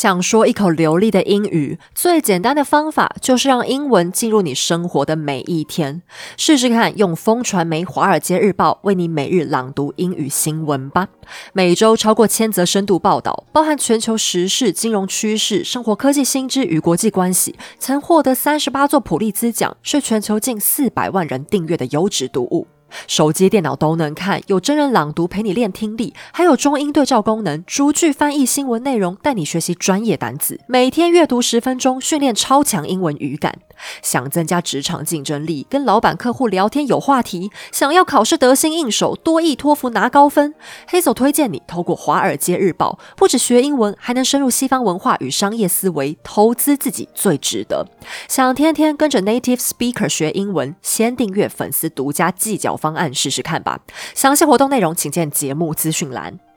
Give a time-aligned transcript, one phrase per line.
[0.00, 6.02] 想说一口流利的英语，最简单的方法就是让英文进入你生活的每一天。
[6.36, 11.08] 试试看，用风传媒《华尔街日报》为你每日朗读英语新闻吧。
[11.52, 22.68] 每周超过千则深度报道，包含全球时事、金融趋势、生活科技新知与国际关系，曾获得三十八座普利兹奖，是全球近四百万人订阅的优质读物。
[23.06, 30.60] 手机、电脑都能看，有真人朗读陪你练听力，还有中英对照功能，逐句翻译新闻内容，带你学习专业单词。
[30.66, 33.58] 每天阅读十分钟，训练超强英文语感。
[34.02, 40.54] 想增加职场竞争力，跟老板、客户聊天有话题；想要考试得心应手，多益、托福拿高分。
[40.86, 47.86] 黑手推荐你透过《华尔街日报》，不止学英文，还能深入西方文化与商业思维，投资自己最值得。
[48.28, 53.80] 想天天跟着 native speaker 学英文，先订阅粉丝独家计较方案试试看吧。
[54.14, 56.47] 详细活动内容请见节目资讯栏。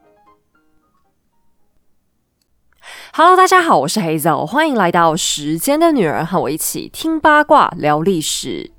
[3.13, 8.71] Hello，大家好，我是黑枣，欢迎来到时间的女儿，和我一起听八卦聊历史。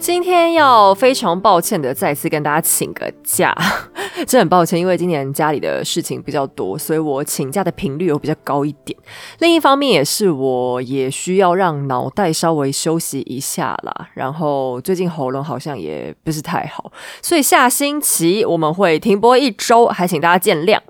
[0.00, 3.54] 今天要非常抱歉的再次跟大家请个假，
[4.26, 8.98] 真很抱歉，因为今年家里的事情比较多，所以我请假的频率又比较高一点。
[9.40, 14.08] 另一方面也是我也需要让脑袋稍微休息一下啦。
[14.14, 16.90] 然后最近喉咙好像也不是太好，
[17.20, 20.80] 所以下星期我们会停播一周，还请大家见谅。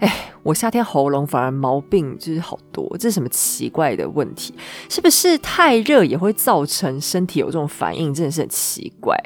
[0.00, 0.33] 哎。
[0.44, 4.54] 我夏天喉咙反而毛病就是好多，这是什么奇怪的问题？
[4.90, 8.12] 是不是太热也会造成身体有这种反应？
[8.12, 9.18] 真的是很奇怪。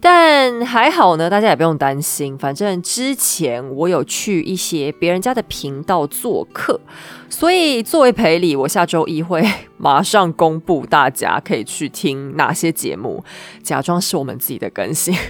[0.00, 2.36] 但还好呢，大家也不用担心。
[2.38, 6.80] 反正之前我有去一些别人家的频道做客，
[7.28, 13.22] 所以作为赔礼，我下周一会马上公布大家可以去听哪些节目，
[13.62, 15.14] 假装是我们自己的更新。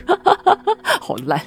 [1.01, 1.41] 好烂。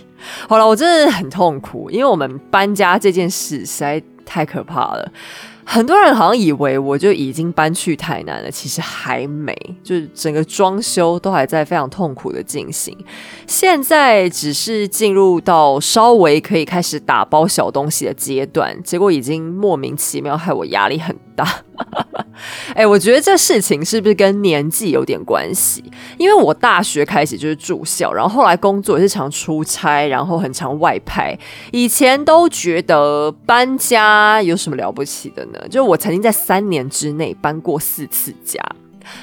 [0.50, 5.12] 好了，我真的很痛苦，因为我们搬家这件事在太可怕了。
[5.68, 9.54] 很多人好像以为我就已经搬去台南了，其实还没，
[9.84, 12.96] 就是整个装修都还在非常痛苦的进行。
[13.48, 21.46] 现在只是进入到稍微可以开始打包小东西的阶段，结果已经莫名其妙害我压力很大。
[22.74, 25.84] 哎，我觉得这事情是不是跟年纪有点关系？
[26.18, 31.38] 因为我大学开始就是住校，然后后来工作也是常出差，然后很常外派。
[31.72, 35.55] 以前都觉得搬家有什么了不起的呢？
[35.70, 38.60] 就我曾经在三年之内搬过四次家。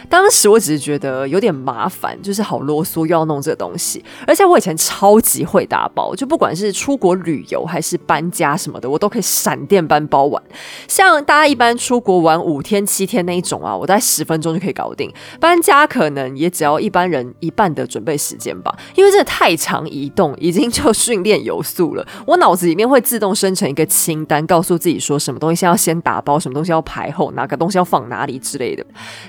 [0.08, 4.04] 当时我只是觉得有点麻烦，就是好啰嗦，又要弄这个东西。
[4.26, 10.42] 而且我以前超级会打包，就不管是出国旅游还是搬家什么的，我都可以闪电搬包完。
[10.86, 15.12] 像大家一般出国玩五天七天那一种啊，我大概十分钟就可以搞定。
[15.40, 22.06] 搬家可能也只要一般人一半的准备时间吧，因为真的太长移动，已经就训练有素了。
[22.26, 28.84] 我脑子里面会自动生成一个清单，告诉自己说什么东西先要先打包，什么东西要排后，哪个东西要放哪里之类的。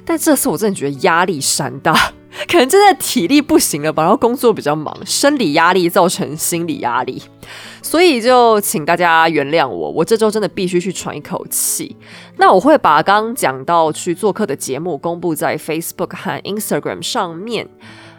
[0.05, 0.33] 但这。
[0.49, 1.93] 我真的觉得压力山大，
[2.49, 7.21] 可能真的体力不行了吧，然后工作比较忙，生理压力造成心理压力，
[7.81, 11.95] 所以就请大家原谅我，我这周真的必须去喘一口气。
[12.37, 17.67] 那我会把刚刚讲到去做客的节目公布在 Facebook 和 Instagram 上面。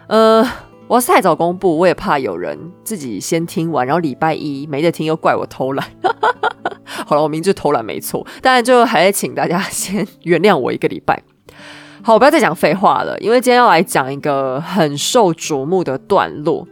[0.07, 0.41] 呃，
[0.87, 5.87] 我要是太早公布，我也怕有人自己先听完，然后礼拜一没得听又怪我偷懒。
[7.07, 11.21] 好了，我明知偷懒没错，但就还是请大家先原谅我一个礼拜。
[12.05, 16.67] 好，我不要再讲废话了，因为今天要来讲一个很受瞩目的段落。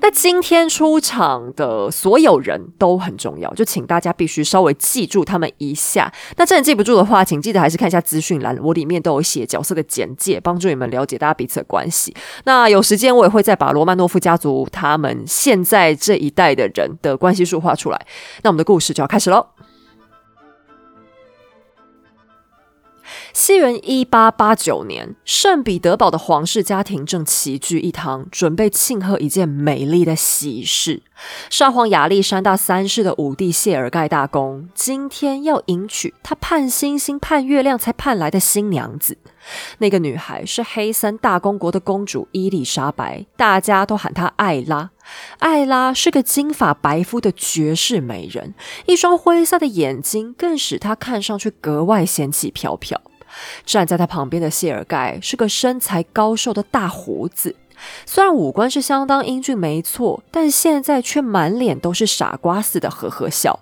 [0.00, 6.12] 那今天出场的所有人都很重要，就请大家必须稍微记住他们一下。
[6.36, 12.14] 那真的记不住的话，请记得还是看一下资讯栏，我里面都有写角色的简介，帮助你们了解大家彼此的关系。
[12.44, 18.00] 那有时间我也会再把罗曼诺夫家族他们现在这一代的人的关系数画出来。
[18.44, 19.44] 那我们的故事就要开始喽。
[23.38, 31.02] 西元一八八九年，圣彼得堡的皇室家庭正齐聚一堂，准备庆贺一件美丽的喜事。
[31.50, 39.18] 沙皇亚历山大三世的五弟谢尔盖大公今天要迎娶他盼星星盼月亮才盼来的新娘子。
[39.78, 44.88] 那个女孩是黑森大公国的公主伊丽莎白，大家都喊她艾拉。
[45.38, 48.54] 艾拉是个金发白肤的绝世美人，
[48.86, 53.00] 一双灰色的眼睛更使她看上去格外仙气飘飘。
[53.64, 57.54] 站在她旁边的谢尔盖是个身材高瘦的大胡子，
[58.06, 63.60] 虽然五官是相当英俊，没错，但现在却满脸都是傻瓜似的呵呵笑。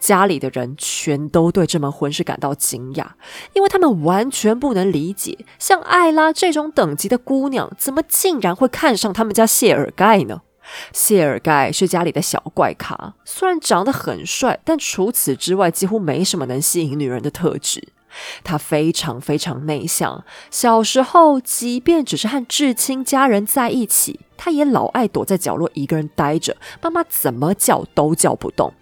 [0.00, 3.06] 家里的人全都对这门婚事感到惊讶，
[3.52, 10.40] 因为他们完全不能理解，像艾拉这种等级的姑娘，怎么竟然会看上他们家谢尔盖呢？
[10.92, 17.88] 谢尔盖是家里的小怪咖，虽然长得很帅，但除此之外几乎没什么能吸引女人的特质。
[18.42, 28.72] 他非常非常内向，小时候即便只是和至亲家人在一起，他也老爱躲在角落一个人待着，妈妈怎么叫都叫不动。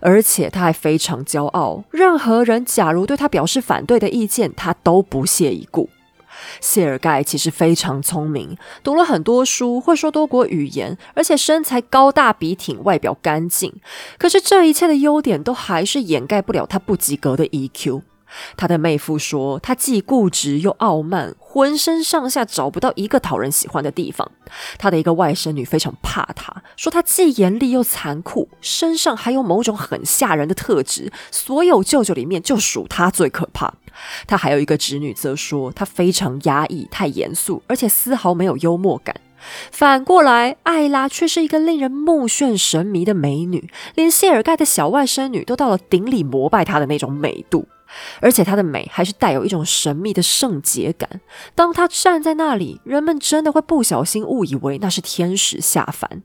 [0.00, 5.88] 而且他还非常骄傲，任何人假如对他表示反对的意见，他都不屑一顾。
[6.60, 13.72] 谢尔盖其实非常聪明，读了很多书，会说多国语言，而且身材高大笔挺，外表干净。
[14.18, 18.02] 可是这一切的优点都还是掩盖不了他不及格的 EQ。
[18.56, 24.30] 他的妹夫说，他既固执又傲慢，浑身上下找不到一个讨人喜欢的地方。
[24.78, 31.12] 他的一个外甥女非常怕他，说他既严厉又残酷，身上还有某种很吓人的特质。
[31.30, 33.74] 所有舅舅里面，就属他最可怕。
[34.26, 39.16] 他还有一个侄女，则说他非常压抑、太严肃，而且丝毫没有幽默感。
[39.70, 47.66] 反过来，艾拉却是一个令人目眩神迷的美女，连谢尔盖的小外甥女都到了顶礼膜拜她的那种美度。
[48.20, 51.20] 而且她的美还是带有一种神秘的圣洁感。
[51.54, 56.22] 当她站在那里，人们真的会不小心误以为那是天使下凡。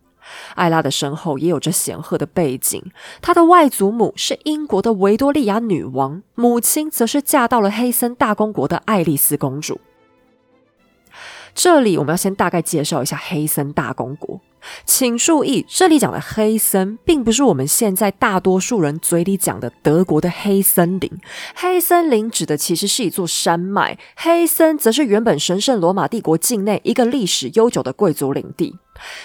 [0.55, 2.91] 艾拉的身后也有着显赫的背景，
[3.21, 9.81] 她的外祖母是英国的维多利亚女王，母亲则是嫁到了黑森大公国的爱丽丝公主。
[11.53, 14.39] 这里我们要先大概介绍一下黑森大公国。
[14.85, 21.11] 请注意，这里讲的黑森，并不是我们现在大多数人嘴里讲的德国的黑森林。
[21.55, 28.77] 黑森林指的其实是一座山脉，黑森则是原本神圣罗马帝国境内一个历史悠久的贵族领地。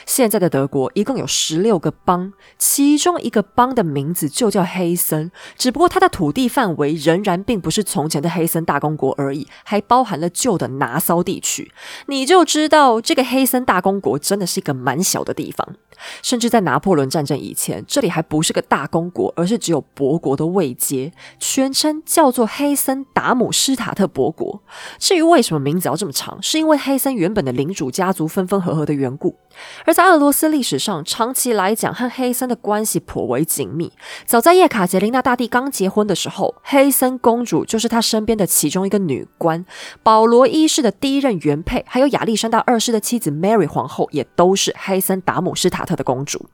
[0.05, 11.73] 现在的德国一共有十六个邦，其中一个邦的名字就叫黑森，只不过它的土地范围仍然并不是从前的黑森大公国而已，还包含了旧的拿骚地区。
[12.07, 15.77] 你就知道这个黑森大公国真的是一个蛮小的地方。
[16.21, 24.61] 甚至在拿破仑战争以前，这里还不是个大公国，而是只有伯国的位阶，全称叫做黑森达姆施塔特伯国。
[24.99, 29.37] 至于为什么名字要这么长，是因为黑森原本的领主家族分分合合的缘故。
[29.87, 33.91] 而在俄罗斯历史上，长期来讲和黑森的关系颇为紧密。
[34.27, 39.65] 早在叶卡捷琳娜大帝刚结婚的时候，黑森公主就是他身边的其中一个女官，
[40.03, 45.87] 保罗一世的第一任原配，还有亚历山大二世的妻子 Mary 皇后，也都是黑森达姆施塔。
[45.87, 46.47] 特的公主，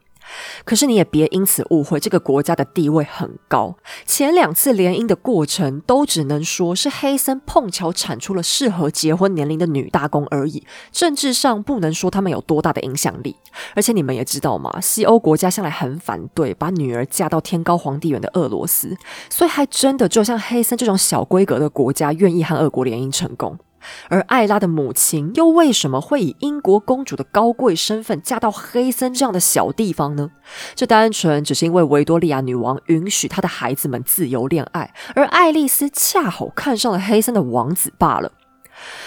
[0.64, 3.76] 可是你也别因此误会，这个国家的地位很高。
[4.06, 10.64] 前两次联姻的过程，都只能说是黑森碰巧产出了适合结婚年龄的女大公而已。
[10.90, 13.36] 政治上不能说他们有多大的影响力。
[13.74, 18.96] 而且你们也知道嘛，西欧国家向来很反对把女儿嫁到天高皇帝远的俄罗斯，
[19.28, 23.58] 所以还真的就像黑森这种小规格的国家，愿意和俄国联姻成功。
[24.08, 30.30] 而艾拉的母亲又为什么会以英国公主的高贵身份嫁到黑森这样的小地方呢？
[30.74, 38.32] 这单纯只是因为维多利亚女王允许她的孩子们自由恋爱，而爱丽丝恰好看上了黑森的王子罢了。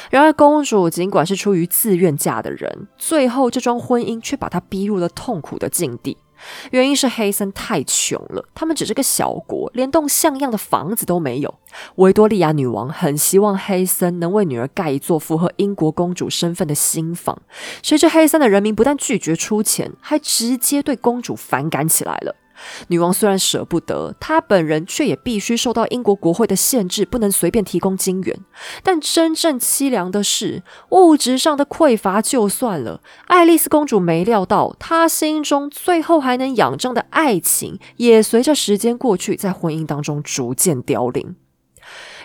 [0.10, 6.18] 然而，公主尽管是出于自愿嫁的人，最后这桩婚姻却把她逼入了痛苦的境地。
[6.72, 11.54] 原因是黑森太穷了，他们只是个小国，连栋像样的房子都没有。
[11.96, 17.42] 维多利亚女王很希望黑森能为女儿盖一座符合英国公主身份的新房，
[17.82, 22.36] 谁知黑森的人民不但拒绝出钱，还直接对公主反感起来了。
[22.88, 28.40] 女王虽然舍不得，她本人却也必须受到英国国会的限制，不能随便提供金元。
[28.84, 41.36] 但真正凄凉的是，物质上的匮乏就算了，爱丽丝公主没料到，她心中最后还能仰仗的爱情，也随着时间过去，在婚姻当中逐渐凋零。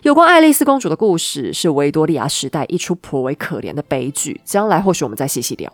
[0.02, 4.40] 有关爱丽丝公主的故事，是维多利亚时代一出颇为可怜的悲剧。
[4.44, 5.70] 将来或许我们再细细聊。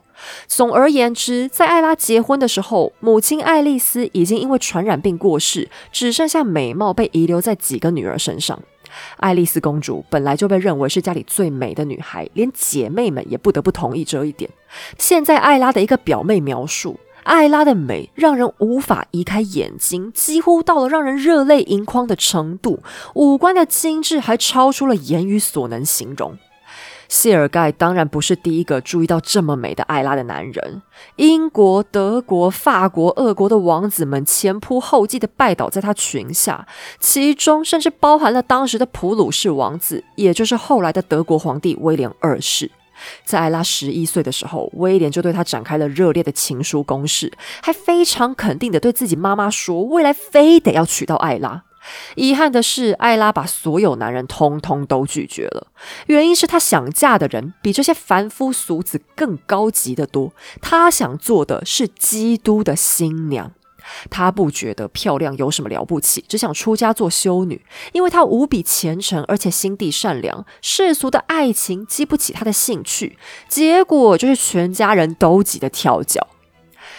[0.49, 8.61] 总而言之，在艾拉结婚的时候，母亲爱丽丝已经因为传染病过世，只剩下美貌被遗留在几个女儿身上。
[9.19, 14.51] 爱丽丝公主本来就被认为是家里最美的女孩，连姐妹们也不得不同意这一点。
[14.99, 16.99] 现在艾拉的一个表妹描述。
[17.27, 22.81] 艾拉的美让人无法移开眼睛，几乎到了让人热泪盈眶的程度。
[23.15, 26.39] 五官的精致还超出了言语所能形容。
[27.09, 30.83] 谢尔盖当然不是第一个注意到这么美的艾拉的男人。
[31.17, 36.67] 英国、德国、法国、俄国的王子们前仆后继的拜倒在他裙下，
[37.01, 42.71] 其中甚至包含了当时的普鲁士王子，也就是后来的德国皇帝威廉二世。
[43.25, 51.65] 在艾拉十一岁的时候，威廉就对她展开了热烈的情书攻势，还非常肯定的对自己妈妈说，未来非得要娶到艾拉。
[52.17, 55.69] 遗憾的是，艾拉把所有男人通通都拒绝了，
[56.07, 63.53] 原因是她想嫁的人比这些凡夫俗子更高级的多，她想做的是基督的新娘。
[64.11, 70.45] 她不觉得漂亮有什么了不起，只想出家做修女，因为她无比虔诚，而且心地善良。
[70.61, 76.27] 世俗的爱情激不起她的兴趣，结果就是全家人都急得跳脚。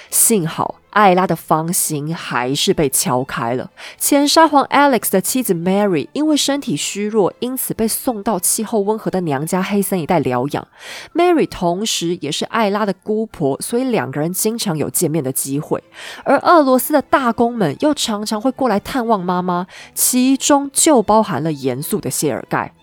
[0.10, 0.75] 幸好。
[0.98, 3.70] 艾拉的芳心还是被敲开了。
[4.00, 10.68] 前沙皇 Alex 的妻子 Mary 因为身体虚弱，因此被送到气候温和的娘家黑森一带疗养。
[11.13, 15.84] Mary 同时也是艾拉的姑婆，所以两个人经常有见面的机会。
[16.24, 22.74] 而俄罗斯的大公们又常常会过来探望妈妈，其中就包含了严肃的谢尔盖。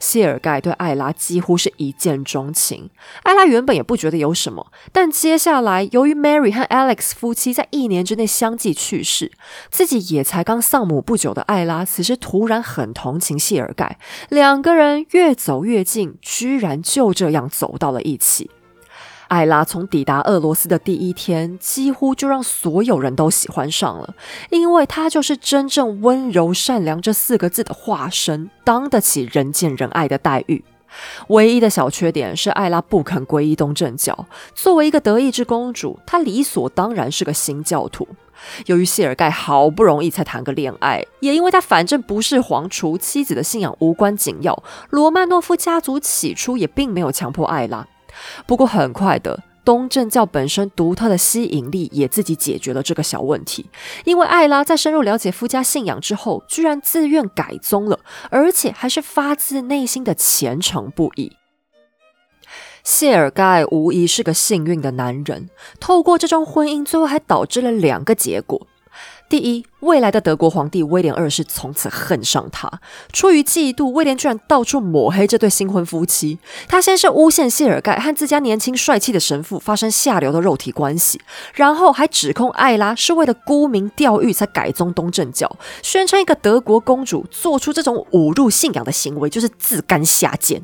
[0.00, 2.90] 谢尔盖对艾拉几乎是一见钟情。
[3.22, 9.32] 艾拉原本也不觉得有什么，但接下来由于 Mary 和 Alex 夫妻在一年之内相继去世，
[9.70, 18.50] 自己也才刚丧母不久的艾拉，此时突然很同情谢尔盖，两个人越走越近，居然就这样走到了一起。
[19.28, 24.14] 艾拉从抵达俄罗斯的第一天，几乎就让所有人都喜欢上了，
[24.50, 30.64] 因为她就是真正温柔善良这四个字的化身，当得起人见人爱的待遇。
[31.28, 34.26] 唯一的小缺点是艾拉不肯皈依东正教。
[34.54, 38.06] 作为一个德意志公主，她理所当然是个新教徒。
[38.66, 47.86] 由于谢尔盖好不容易才谈个恋爱，也因为他反正不是皇储，妻子的信仰无关紧要，罗曼诺夫家族起初也并没有强迫艾拉。
[48.46, 53.66] 不过很快的，东正教本身独特的吸引力也自己解决了这个小问题。
[54.04, 57.98] 因为艾拉在深入了解夫家信仰之后，居然自愿改宗了，
[58.30, 61.32] 而且还是发自内心的虔诚不已。
[62.84, 68.66] 谢尔盖无疑是个幸运的男人，透过这桩婚姻，最后还导致了两个结果。
[69.28, 72.70] 第一，未来的德国皇帝威廉二世从此恨上他。
[73.12, 76.38] 出于嫉妒，威廉居然到处抹黑这对新婚夫妻。
[76.68, 81.20] 他先是诬陷谢尔盖和自家年轻帅气的神父发生下流的肉体关系，
[81.54, 90.62] 然后还指控艾拉是为了沽名钓誉才改宗东正教，宣称一个德国公主做出这种侮辱信仰的行为就是自甘下贱。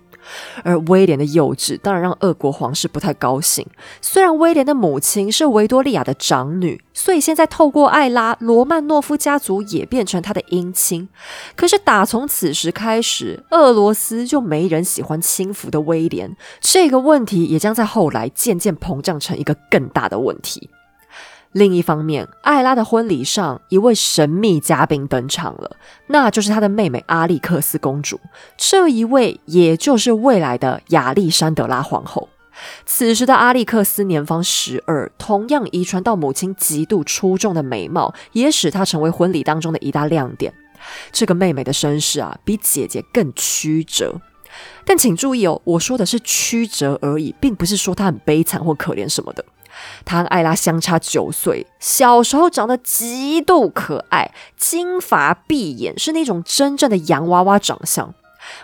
[0.62, 3.66] 而威廉的幼稚当然让俄国皇室不太高兴。
[4.00, 11.08] 虽然威廉的母亲是维多利亚的长女，所以现在透过艾拉，罗曼诺夫家族也变成他的姻亲。
[11.56, 16.36] 可是打从此时开始，俄罗斯就没人喜欢轻浮的威廉。
[16.60, 20.70] 这个问题也将在后来渐渐膨胀成一个更大的问题。
[21.52, 28.18] 另一方面，艾拉的婚礼上，一位神秘嘉宾登场了，那就是她的妹妹阿历克斯公主。
[28.56, 32.28] 这一位，也就是未来的亚历山德拉皇后。
[32.86, 40.52] 此时的阿历克斯年方十二，同样遗传到母亲极度出众的美貌，也使她成为婚礼当中的一大亮点。
[41.12, 44.20] 这个妹妹的身世啊，比姐姐更曲折。
[44.84, 49.44] 但请注意哦，我说的是曲折而已，并不是说她很悲惨或可怜什么的。
[50.04, 58.14] 他和艾拉相差九岁，小时候长得极度可爱，金发碧眼，是那种真正的洋娃娃长相。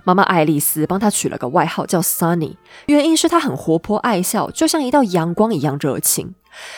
[0.03, 6.35] 妈妈爱丽丝帮他取了个外号叫 Sunny，原因是她很活泼爱笑，就像一道阳光一样热情。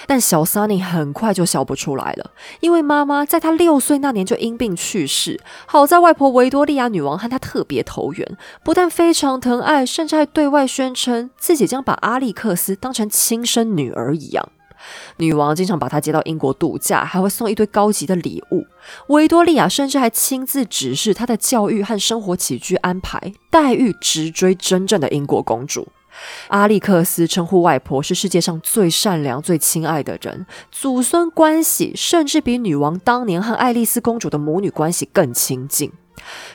[0.06, 5.40] 但小 Sunny 很快就笑不出来了，因为妈妈在她六岁那年就因病去世。
[5.66, 14.48] 好在外婆维多利亚女王和她特别投缘，不但非常疼爱，甚至还对外宣称自己将把阿历克斯当成亲生女儿一样。
[15.18, 18.66] 女王经常把她接到英国度假，还会送一堆高级的礼物。
[19.08, 25.88] 维多利亚甚至还亲自指示她的教育和生活起居安排，待遇直追真正的英国公主。
[26.48, 35.92] 阿历克斯称呼外婆是世界上最善良、最亲爱的人，祖孙关系甚至比女王当年和爱丽丝公主的母女关系更亲近。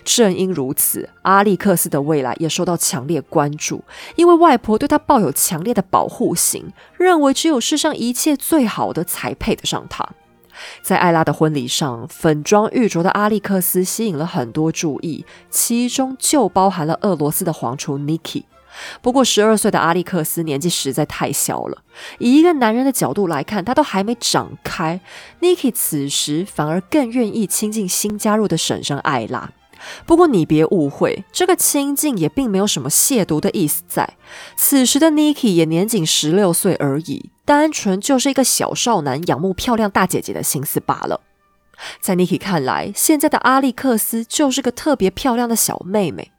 [0.03, 3.83] 正因如此，阿历克斯的未来也受到强烈关注，
[4.15, 10.07] 因为外婆对他抱有强烈的保护型，认为只有世上一切最好的才配得上他。
[10.83, 18.43] 在艾拉的婚礼上，粉妆玉琢的阿历克斯吸引了很多注意，其中就包含了俄罗斯的皇储 Niki。
[19.01, 21.83] 不过，十二岁的阿历克斯年纪实在太小了，
[22.19, 24.99] 以一个男人的角度来看，他都还没长开。
[25.41, 29.51] Niki 此时反而更愿意亲近新加入的婶婶艾拉。
[30.05, 34.15] 不过你别误会，这个亲近也并没有什么亵渎的意思在。
[34.55, 41.21] 此时的 Niki 也年仅十六岁而已，单纯就是一个小少男仰慕漂亮大姐姐的心思罢了。
[41.99, 46.31] 在 Niki 看来，现在的阿历克斯就是个特别漂亮的小妹妹。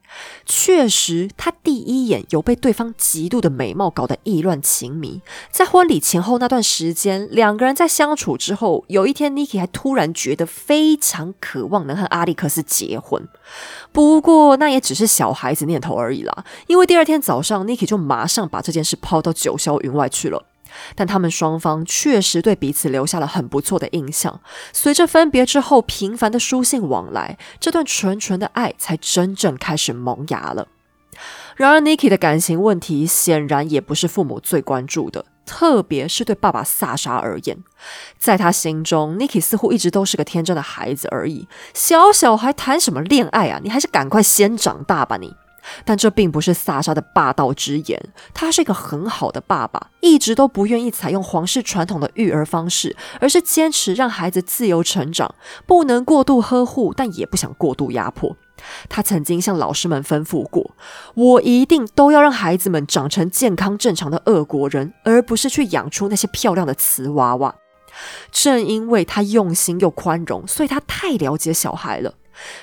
[0.44, 5.20] 确实，他第一眼有被对方极度的美貌搞得意乱情迷。
[5.50, 13.28] 在婚礼前后那段时间，两个人在相处之后，有一天，Niki 还突然觉得非常渴望能和阿历克斯结婚。
[13.92, 16.44] 不过，那也只是小孩子念头而已啦。
[16.66, 20.44] 因为第二天早上，Niki 就马上把这件事抛到九霄云外去了。
[20.94, 24.40] 但他们双方确实对彼此留下了很不错的印象。
[24.72, 30.68] 随着分别之后频繁的书信往来，这段纯纯的爱才真正开始萌芽了。
[31.56, 37.56] 然而，Niki 的感情问题显然也不是父母最关注的，特别是对爸爸萨沙而言，
[38.18, 41.48] 在他心中，Niki 似乎一直都是个天真的孩子而已。
[41.72, 43.58] 小小还谈什么恋爱啊？
[43.64, 45.34] 你还是赶快先长大吧，你。
[45.84, 48.00] 但这并不是萨沙的霸道之言，
[48.34, 55.34] 他是一个很好的爸爸，一直都不愿意采用皇室传统的育儿方式，而是坚持让孩子自由成长，
[55.66, 58.36] 不能过度呵护，但也不想过度压迫。
[58.88, 60.72] 他曾经向老师们吩咐过
[61.14, 67.54] ：“我一定都要让孩子们长成健康正常的俄国人，而不是去养出那些漂亮的瓷娃娃。”
[68.32, 72.14] 正因为他用心又宽容，所以他太了解小孩了。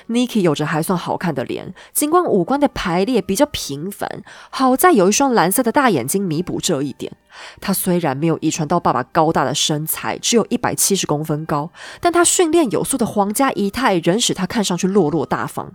[0.08, 7.12] Niki 有着还算好看的脸，尽管五官的排列比较平凡，好在有一双蓝色的大眼睛弥补这一点。
[7.60, 15.72] 他虽然没有遗传到爸爸高大的身材，只有一百七十公分高，但他训练有素的皇家仪态仍使他看上去落落大方。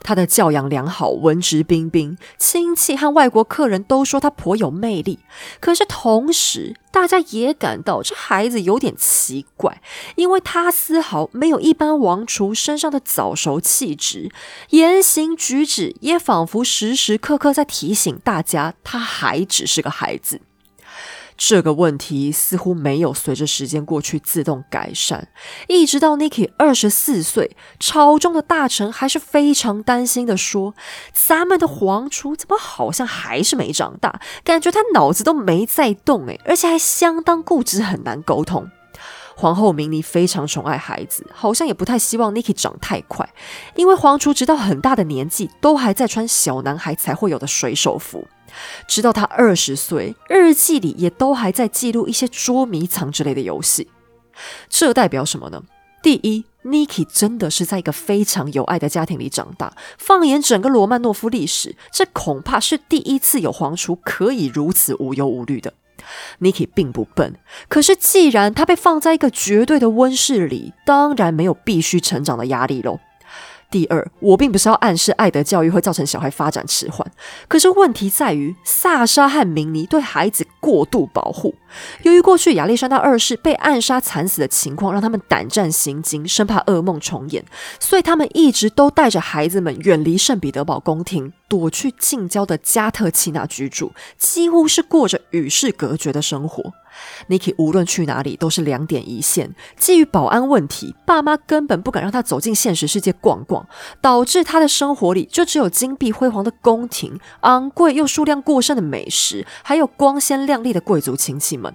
[0.00, 5.20] 他的教养良好，文质彬彬，亲戚和外国客人都说他颇有魅力。
[5.60, 9.80] 可是同时，大家也感到这孩子有点奇怪，
[10.16, 14.32] 因为他丝毫没有一般王储身上的早熟气质，
[14.70, 20.40] 言行举止也仿佛时时刻刻在提醒大家，他还只是个孩子。
[21.42, 25.28] 这个问题似乎没有随着时间过去自动改善，
[25.68, 30.74] 一直到 Niki 二十四岁，朝中的大臣还是非常担心的说
[31.14, 34.20] ：“咱们的皇储怎么好像还是没长大？
[34.44, 38.70] 感觉他脑子都没在动诶，而且还相当固执，很难沟通。”
[39.40, 43.26] 皇后明妮非常宠爱孩子，好像也不太希望 Niki 长太快，
[43.74, 48.28] 因为皇储直到很大的年纪都还在穿小男孩才会有的水手服。
[48.86, 53.88] 直到他二十岁，日记里也都还在记录一些捉迷藏之类的游戏。
[54.68, 55.62] 这代表什么呢？
[56.02, 59.74] 第一，Niki 真的是在一个非常有爱的家庭里长大。
[59.96, 65.72] 放眼整个罗曼诺夫历史，这恐怕是第一次有皇储可以如此无忧无虑的。
[66.40, 67.34] Niki 并不笨，
[67.68, 73.00] 可是既然他被放在一个绝对的温室里，当然没有必须成长的压力喽。
[73.70, 77.08] 第二，我并不是要暗示爱的教育会造成小孩发展迟缓，
[77.46, 81.54] 可是问题在于萨沙和明尼对孩子过度保护。
[82.02, 87.44] 由于过去亚历山大二世被暗杀惨死的情况，让他们胆战心惊，生怕噩梦重演，
[87.78, 96.72] 所以他们一直都带着孩子们远离圣彼得堡宫廷，躲去近郊的加特契纳居住，几乎是过着与世隔绝的生活。
[97.28, 99.54] Niki 无论去哪里都是两点一线。
[99.76, 103.66] 基于保安问题，爸妈根本不敢让他走进现实世界逛逛，
[104.00, 111.74] 导致他的生活里就只有金碧辉煌的宫廷、昂贵又数量过剩的美食，还有光鲜亮丽的贵族亲戚们。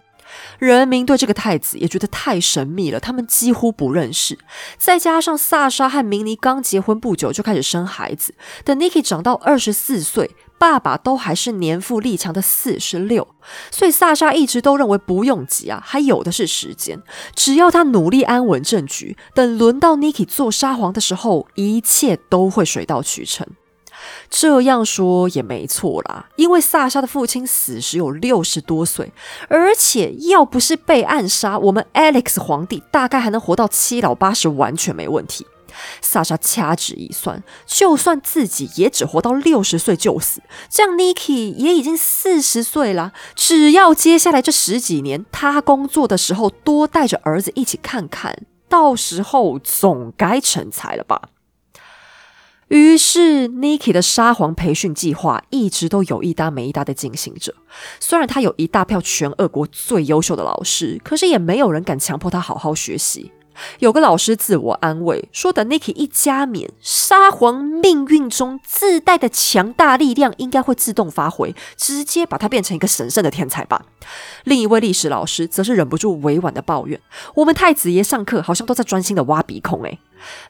[0.58, 4.40] 人民对这个太子也觉得太神秘了，他们几乎不认识。
[4.78, 8.34] 再加上萨莎和明尼刚结婚不久就开始生孩子，
[8.64, 10.32] 等 Niki 长到二十四岁。
[10.58, 13.28] 爸爸都还是年富力强的四十六，
[13.72, 17.02] 所以萨沙一直都认为不用急啊，还有的是时间。
[17.36, 23.46] 只要他努力安稳政局，等轮到 Niki 做沙皇的时候，一切都会水到渠成。
[24.30, 29.12] 这样说也没错啦，因为萨沙的父亲死时有六十多岁，
[29.48, 35.48] 而且要不是被暗杀，我们 Alex 皇帝大概还能活到七老八十，完全没问题。
[36.02, 43.14] 萨莎掐指一算，就算自己也只活到六十岁就死，这样 Niki 也已经四十岁了。
[43.36, 51.30] 只要接下来这十几年，他工作的时候多带着儿子一起看看，到时候总该成才了吧。
[52.70, 57.54] 于是，Niki 的沙皇培训计划一直都有一搭没一搭的进行着。
[58.00, 63.32] 虽然他有一大票全俄国最优秀的老师，可是也没有人敢强迫他好好学习。
[63.80, 73.86] 有个老师自我安慰说：“等 Niki 一加冕，沙皇命运中自带的强大力量应该会自动发挥，直接把他变成一个神圣的天才吧。”
[74.46, 77.00] 另一位历史老师则是忍不住委婉的抱怨
[77.36, 80.00] ：“我们太子爷上课好像都在专心的挖鼻孔。”诶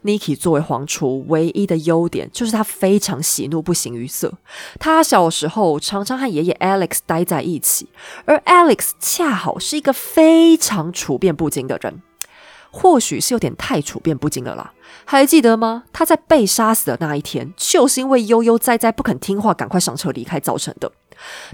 [0.04, 4.32] n i k i 作为皇储，唯一的优点就是他非常喜怒不形于色。
[4.80, 7.90] 他小时候常常和爷爷 Alex 待在一起，
[8.26, 12.02] 而 Alex 恰好是一个非常处变不惊的人。
[12.78, 14.74] 或许是有点太处变不惊了啦。
[15.06, 15.84] 还记得吗？
[15.94, 20.92] 他在被杀死的那一天，就是因为悠悠哉哉不肯听话，赶快上车离开造成的。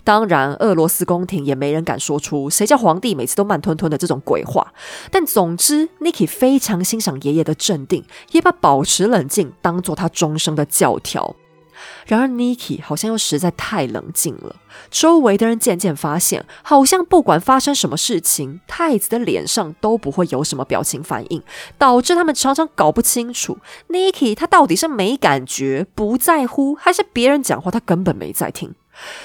[0.04, 4.74] 当然，俄罗斯宫廷也没人敢说出谁叫皇帝每次都慢吞吞的这种鬼话。
[5.12, 11.36] 但总之，Niki 非常欣赏爷爷的镇定，也把保持冷静当做他终生的教条。
[12.06, 14.56] 然而，Niki 好像又实在太冷静了。
[14.90, 21.44] 周围的人渐渐发现，好像不管发生什么事情，太子的脸上都不会有什么表情反应，
[21.78, 23.58] 导致他们常常搞不清楚
[23.90, 28.74] Niki 他到底是没感觉、不在乎，还是别人讲话他根本没在听。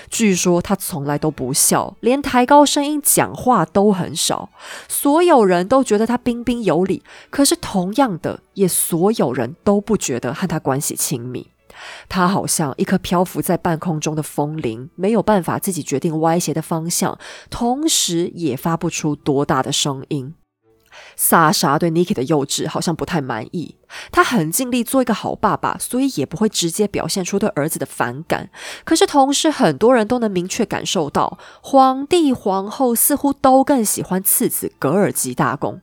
[0.08, 4.48] 据说他从来都不笑，连抬高声音讲话都很少。
[4.88, 11.48] 所有人都觉得他彬彬有礼，可是同样的，也所有人都不觉得和他关系亲密。
[12.08, 17.18] 他好像一颗漂浮在半空中的风铃，没有办法自己决定歪斜的方向，
[17.50, 20.34] 同时也发不出多大的声音。
[21.14, 23.76] 萨莎对 Niki 的幼稚好像不太满意，
[24.10, 28.48] 他很尽力做一个好爸爸，所以也不会直接表现出对儿子的反感。
[28.84, 35.82] 可是同时，很多人都能明确感受到，皇帝、皇后似乎都更喜欢次子格尔吉大公。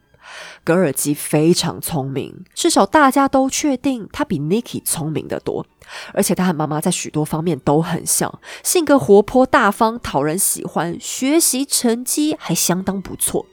[0.64, 5.66] 格尔基非常聪明，至少大家都确定他比 Niki 聪明得多。
[6.14, 13.46] 而且他和妈妈在许多方面都很像，性格活泼大方，讨人喜欢，学习成绩还相当不错。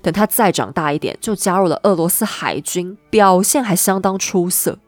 [0.00, 4.78] 等他再长大一点，就加入了俄罗斯海军，表现还相当出色。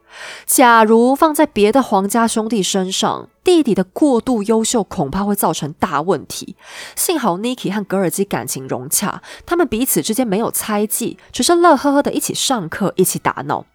[0.46, 6.56] 假如放在别的皇家兄弟身上，弟弟的过度优秀恐怕会造成大问题。
[6.96, 13.66] 幸好 Niki 和格尔基感情融洽，他们彼此之间没有猜忌，只是乐呵呵的一起上课，一起打闹。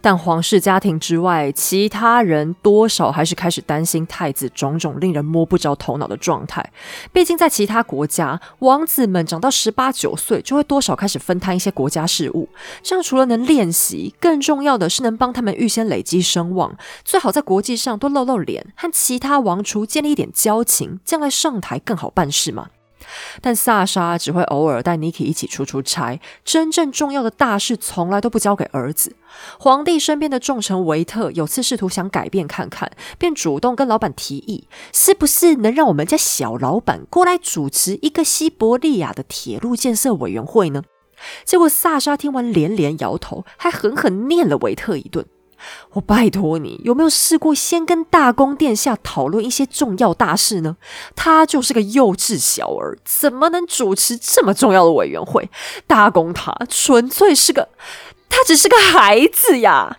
[0.00, 6.72] 但皇室家庭之外，其他人多少还是开始担心太子种种令人摸不着头脑的状态。
[7.12, 12.48] 毕竟在其他国家，王子们长到十八九岁就会多少开始分摊一些国家事务，
[12.82, 16.76] 这样除了能练习，更重要的是能帮他们预先累积声望。
[17.04, 22.68] 最好在国际上多露露脸，和其他王储建立一点交情，将来上台更好办事嘛。
[23.40, 29.16] 但萨莎只会偶尔带 Niki 一起出出差，真正重要的大事从来都不交给儿子。
[29.58, 40.82] 皇帝身边的重臣维特有次试图想改变看看，便主动跟老板提议，是不是能让我们家小老板过来主持一个西伯利亚的铁路建设委员会呢？
[41.44, 45.24] 结果萨莎听完连连摇头，还狠狠念了维特一顿。
[45.92, 50.76] 我拜托你，有没有试过先跟大公殿下讨论一些重要大事呢？
[51.14, 55.50] 他就是个幼稚小儿，怎么能主持这么重要的委员会？
[55.86, 57.68] 大公他纯粹是个，
[58.28, 59.98] 他只是个孩子呀！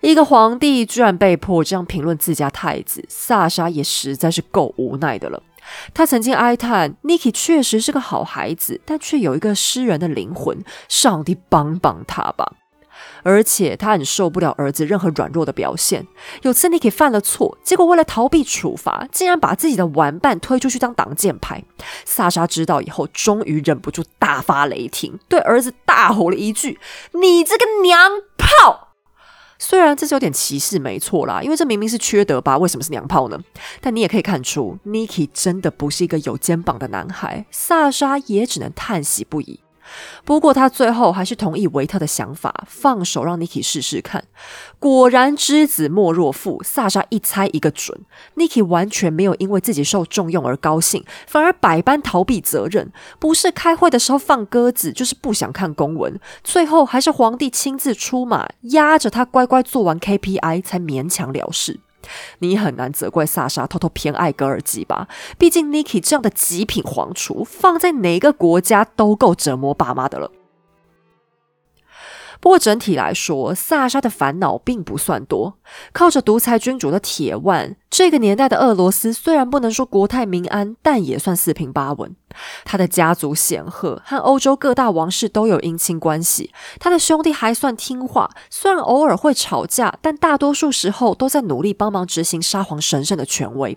[0.00, 5.42] 一个皇帝居然被迫这样评论自家太子，萨莎也实在是够无奈的了。
[5.92, 12.52] 他曾经哀叹，Niki 确实是个好孩子，但却有一个诗人的灵魂，上帝帮帮他吧！
[13.28, 16.06] 而且他很受不了儿子任何软弱的表现。
[16.40, 21.62] 有次 Niki 犯了错，结果为了逃避处罚，竟然把自己的玩伴推出去当挡箭牌。
[22.06, 26.80] 萨莎知道以后，终于忍不住大发雷霆，对儿子大吼了一句
[27.12, 28.94] ：“你这个娘炮！”
[29.60, 32.56] 虽然这是有点歧视，没错啦，因为这明明是缺德吧？
[32.56, 33.38] 为什么是娘炮呢？
[33.82, 37.44] 但你也可以看出，Niki 真的不是一个有肩膀的男孩。
[37.50, 39.60] 萨莎也只能叹息不已。
[40.24, 44.24] 不过他最后还是同意维特的想法，放手让 Niki 试试看。
[44.78, 48.00] 果然知子莫若父，萨莎一猜一个准。
[48.36, 56.18] Niki 完全没有因为自己受重用而高兴，反而百般逃避责任，不是开会的时候放鸽子，就是不想看公文。
[56.44, 61.80] 最后还是皇帝亲自出马，压着他乖乖做完 KPI，才勉强了事。
[62.40, 65.08] 你很难责怪萨莎偷偷偏爱格尔基吧？
[65.38, 70.30] 毕竟 Niki 这样的极品皇厨，放在哪个国家都够折磨爸妈的了。
[72.40, 75.58] 不过整体来说，萨莎的烦恼并不算多。
[75.92, 82.14] 靠着独裁君主的铁腕，这个年代的俄罗斯虽然不能说国泰民安，但也算四平八稳。
[82.64, 86.52] 他的家族显赫，和欧洲各大王室都有姻亲关系。
[86.78, 93.76] 他的兄弟还算听话，虽然偶尔会吵架，但大多数时候都在努力帮忙执行沙皇神圣的权威。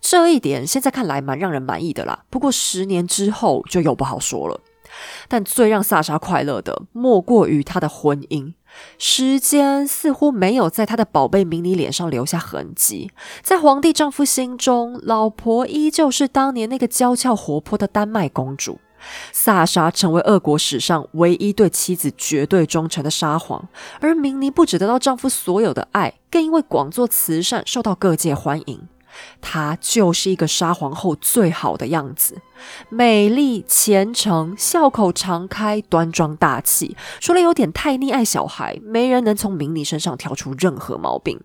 [0.00, 2.24] 这一点现在看来蛮让人满意的啦。
[2.28, 4.60] 不过十年之后就又不好说了。
[5.28, 8.54] 但最让萨莎快乐的，莫过于她的婚姻。
[8.98, 13.10] 时间似乎没有在她的宝贝迷你脸上留下痕迹，
[13.42, 18.80] 在皇帝丈夫心中，老婆依旧是当年那个娇俏活泼的丹麦公主。
[19.32, 23.68] 萨莎成为俄国史上唯一对妻子绝对忠诚的沙皇，
[24.00, 28.88] 而明妮不只得到丈夫所有的爱，更因为广做慈善受到各界欢迎。
[29.40, 32.40] 她就是一个沙皇后最好的样子，
[32.88, 36.96] 美丽、虔诚、笑口常开、端庄大气。
[37.20, 41.40] 除了有点太溺爱小孩，没人能从明妮身上挑出任何毛病。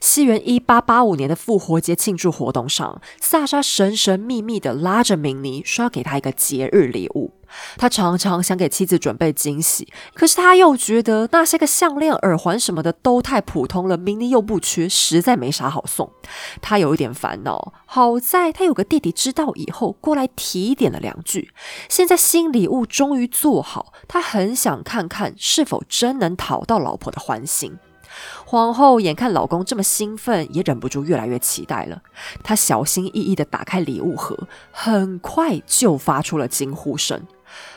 [0.00, 7.34] 西元一八八五年的复活节庆祝活动上，萨莎神神秘秘的拉着明妮，说要给她一个节日礼物。
[7.76, 16.10] 他常常想给妻子准备惊喜，可是他又觉得那些个项链、耳环什么的都太普通了，明尼又不缺，实在没啥好送。
[16.60, 17.72] 他有一点烦恼。
[17.86, 21.52] 好在他有个弟弟，知道以后过来提点了两句。
[21.88, 27.78] 现在新礼物终于做好，他很想看看是否真能讨到老婆的欢心。
[28.44, 32.02] 皇后眼看老公这么兴奋，也忍不住越来越期待了。
[32.42, 34.38] 她小心翼翼地打开礼物盒，
[34.70, 37.26] 很快就发出了惊呼声。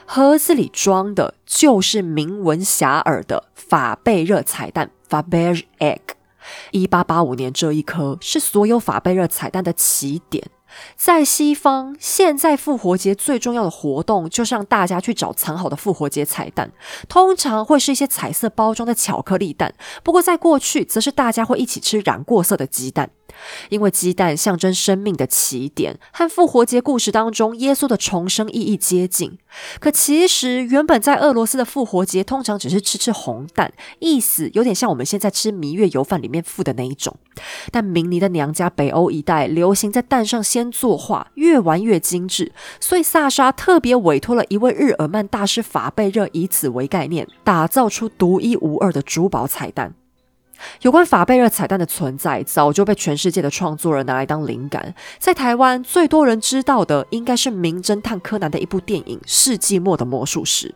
[0.06, 6.00] 盒子里装的就是名闻遐迩的法贝热彩蛋 （Faberge Egg）。
[6.72, 10.48] 一八八五年，这一颗是所有法贝热彩蛋的起点。
[10.96, 16.72] 在西方，现在复活节最重要的活动就是让大家去找藏好的复活节彩蛋，
[17.08, 19.74] 通常会是一些彩色包装的巧克力蛋。
[20.04, 23.10] 不过在过去，则是大家会一起吃染过色的鸡蛋。
[23.70, 29.38] 因为鸡蛋象征生命的起点，和复活节故事当中耶稣的重生意义接近。
[29.80, 37.16] 可其实，原本在俄罗斯的复活节通常只是吃吃红蛋，意思有点像我们现在吃蜜月油饭里面附的那一种。
[37.72, 49.96] 但明尼的娘家北欧一带流行在蛋上先作画，越玩越精致，所以萨莎特别委托了一位日耳曼大师法贝热，以此为概念，打造出独一无二的珠宝彩蛋。
[50.82, 54.94] 有关法贝热彩蛋的存在，早就被全世界的创作人拿来当灵感。
[55.20, 60.74] 在台湾，最多人知道的应该是名侦探柯南的一部电影《世纪末的魔术师》。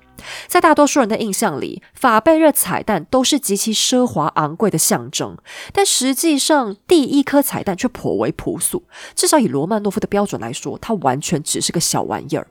[0.47, 5.37] 在大多数人的印象里，法贝热彩蛋都是极其奢华昂贵的象征，
[5.71, 8.83] 但实际上，第一颗彩蛋却颇为朴素。
[9.15, 12.47] 至少以罗曼诺夫的标准来说，它完全只是个小玩意儿。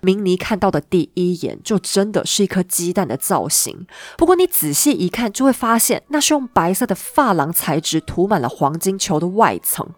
[0.00, 9.88] 明尼看到的第一眼就真的是一颗鸡蛋的造型，不过你仔细一看，就会发现那是用白色的珐琅材质涂满了黄金球的外层。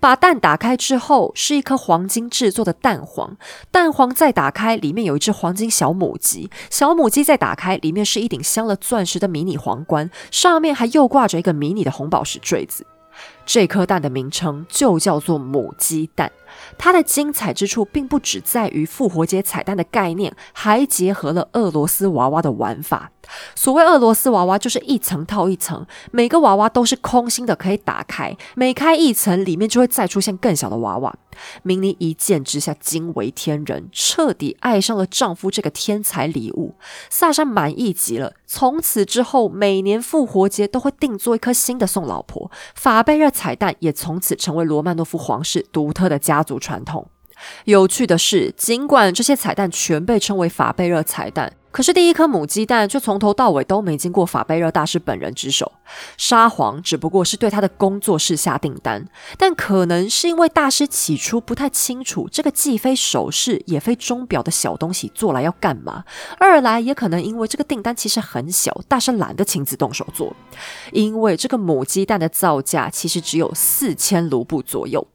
[0.00, 3.36] 把蛋打开之后，是一颗黄金制作的蛋黄，
[3.70, 12.86] 蛋黄再打开，里面有一只黄金小母鸡，小母鸡再打开，里面是一顶镶了钻石的迷你皇冠，上面还又挂着一个迷你的红宝石坠子。
[13.48, 16.30] 这颗蛋的名称就叫做母鸡蛋。
[16.76, 23.10] 它的精彩之处并不只在于复活节彩蛋的概念，还结合了俄罗斯娃娃的玩法。
[23.54, 31.14] 所谓俄罗斯娃娃，就是一层套一层，每个娃娃都是空心的，可以打开，每开一层，里面就会再出现更小的娃娃。
[31.62, 36.74] 明妮一见之下惊为天人，彻底爱上了丈夫这个天才礼物。
[37.10, 42.50] 萨莎满意极了，从此之后，每年复活节都会定做一颗新的送老婆。
[42.74, 47.08] 法贝热彩蛋也从此成为罗曼诺夫皇室独特的家族传统。
[47.66, 51.52] 有趣的是，尽管这些彩蛋全被称为法贝热彩蛋。
[51.78, 55.70] 可是第一颗母鸡蛋却从头到尾都没经过法贝热大师本人之手，
[56.16, 66.02] 沙皇只不过是对他的工作室下订单，但可能是因为大师起初不太清楚这个既非首饰也非钟表的小东西做来要干嘛，
[66.40, 70.34] 二来也可能因为这个订单其实很小，大师懒得亲自动手做，
[70.90, 75.06] 因为这个母鸡蛋的造价其实只有四千卢布左右。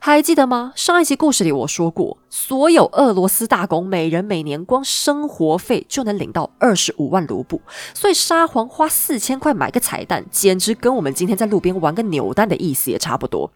[0.00, 0.72] 还记得吗？
[0.76, 7.60] 上一集故事里我说过，所有俄罗斯大公每人每年光生活费就能领到二十五万卢布，
[7.94, 13.50] 所以沙皇花四千块买个彩蛋，简直跟我们今天在路边玩个扭蛋的意思也差不多。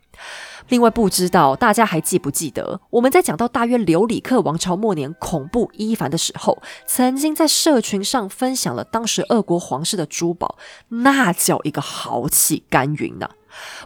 [0.68, 10.56] 另外，不知道大家还记不记得，我们在讲到大约留里克王朝末年恐怖伊凡的时候，曾经在社群上分享了当时俄国皇室的珠宝，
[10.88, 13.28] 那叫一个豪气干云呐！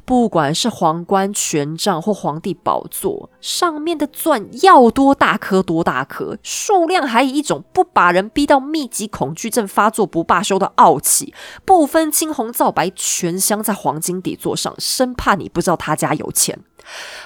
[0.05, 16.59] 不管是皇冠、权杖或皇帝宝座上面的钻，要多大颗多大颗，数量还以一种不把人逼到密集恐惧症发作不罢休的傲气，不分青红皂白，全镶在黄金底座上，生怕你不知道他家有钱。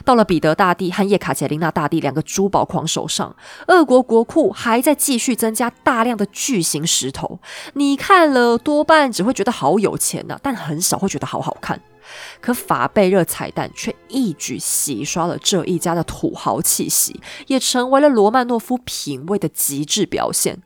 [0.04, 3.34] 到了彼得大帝和叶卡捷琳娜大帝两个珠宝狂手上，
[3.68, 7.40] 俄国国库还在继续增加大量的巨型石头。
[7.74, 11.80] 你看了多半只会觉得好有钱呐，但很少会觉得好好看。
[12.40, 20.60] 可法贝热彩蛋却一举洗刷了这一家的土豪气息，也成为了罗曼诺夫品味的极致表现。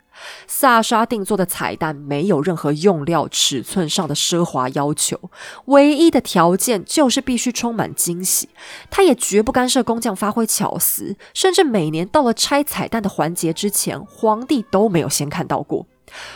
[0.46, 5.30] 萨莎定做的彩蛋没有任何用料、尺寸上的奢华要求，
[5.66, 8.48] 唯一的条件就是必须充满惊喜。
[8.90, 15.86] 他也绝不干涉工匠发挥巧思，甚至每年到了拆彩蛋的环节之前，皇帝都没有先看到过。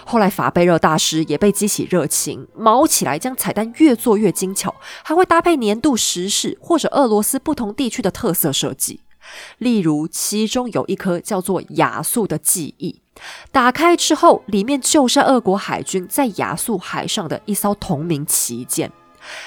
[0.04, 4.74] 后来法贝热大师也被激起热情，毛起来将彩蛋越做越精巧，
[5.04, 9.02] 还会搭配年度时事或者俄罗斯不同地区的特色设计。
[9.58, 13.02] 例如，其中有一颗叫做雅素的记忆，
[13.52, 18.90] 打开之后，里面就是俄国海军在亚速海上的一艘同名旗舰。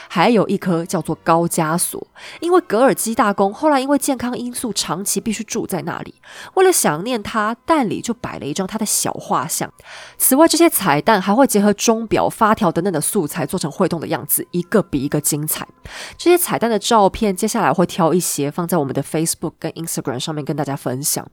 [0.08, 2.06] 还有一颗叫做高加索，
[2.40, 6.14] 因为格尔基大公后来因为健康因素长期必须住在那里，
[6.54, 9.72] 为了想念他，蛋里就摆了一张他的小画像。
[10.20, 15.68] 此外，这些彩蛋还会结合钟表、发条等等的素材做成会动的样子，一个比一个精彩。
[16.16, 21.28] 这些彩蛋的照片，接下来会挑一些放在我们的 Facebook 跟 Instagram 上面跟大家分享。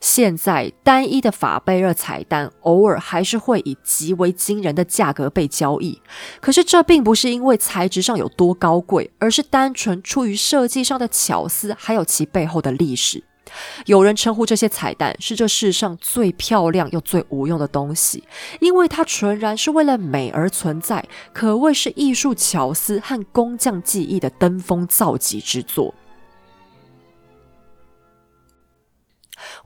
[0.00, 6.00] 现在单一的法贝热彩蛋偶尔还是会以极为惊人的价格被交易，
[6.40, 13.22] 可是这并不是因为材质上有多高贵，而是单纯出于设计上的巧思，还有其背后的历史。
[13.84, 18.24] 有人称呼这些彩蛋是这世上最漂亮又最无用的东西，
[18.60, 25.94] 因为它纯然是为了美而存在，可谓是艺术巧思和工匠技艺的登峰造极之作。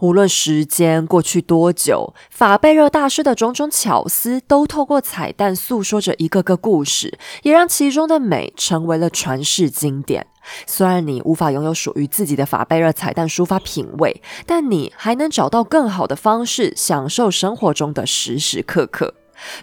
[0.00, 10.26] 无论时间过去多久，法贝热大师的种种巧思都透过彩蛋诉说着一个个故事，也让其中的美成为了传世经典。
[10.66, 19.14] 虽然你无法拥有属于自己的法贝热彩蛋抒发品味，但你还能找到更好的方式享受生活中的时时刻刻。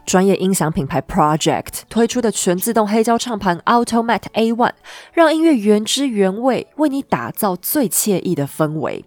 [0.06, 4.72] 专业音响品牌 Project 推出的全自动黑胶唱盘 Automat A1，
[5.14, 9.06] 让音乐原汁原味，为你打造最惬意的氛围。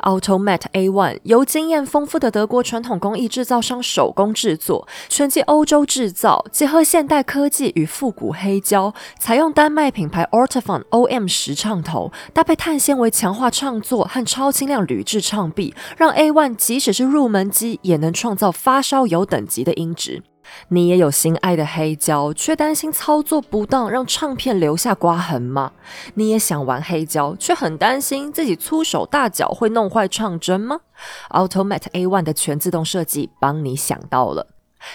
[0.00, 20.22] Automat A1 由经验丰富的德国传统工艺制造商手工制作，全机欧洲制造，结合现代科技与复古黑胶，采用丹麦品牌 o r t i f o n OM 十唱头，搭配碳纤维强化唱座和超轻量铝制唱臂，让 A1 即使是入门机也能创造发烧友等级的音质。
[20.68, 25.72] 你也有心爱的黑胶，却担心操作不当让唱片留下刮痕吗？
[26.14, 30.80] 你也想玩黑胶，却很担心自己粗手大脚会弄坏唱针吗
[31.30, 34.46] ？Automat A1 的全自动设计帮你想到了。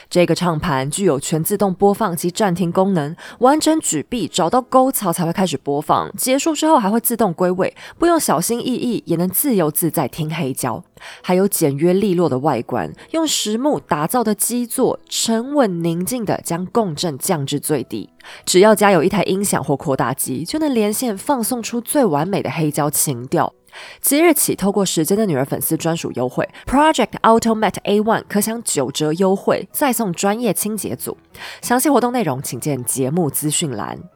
[0.09, 10.83] 这个唱盘具有全自动播放及暂停功能，完整举臂找到沟槽才会开始播放，结束之后还会自动归位，不用小心翼翼也能自由自在听黑胶。
[11.21, 18.09] 还有简约利落的外观，用实木打造的基座，沉稳宁静的将共振降至最低。
[18.45, 23.53] 只要加有一台音响或扩大机，就能连线放送出最完美的黑胶情调。
[24.01, 31.17] 即日起，透过时间的女儿粉丝专属优惠，Project Automat A1 可享九折优惠，再送专业清洁组。
[31.61, 34.12] 详细活动内容，请见节目资讯栏。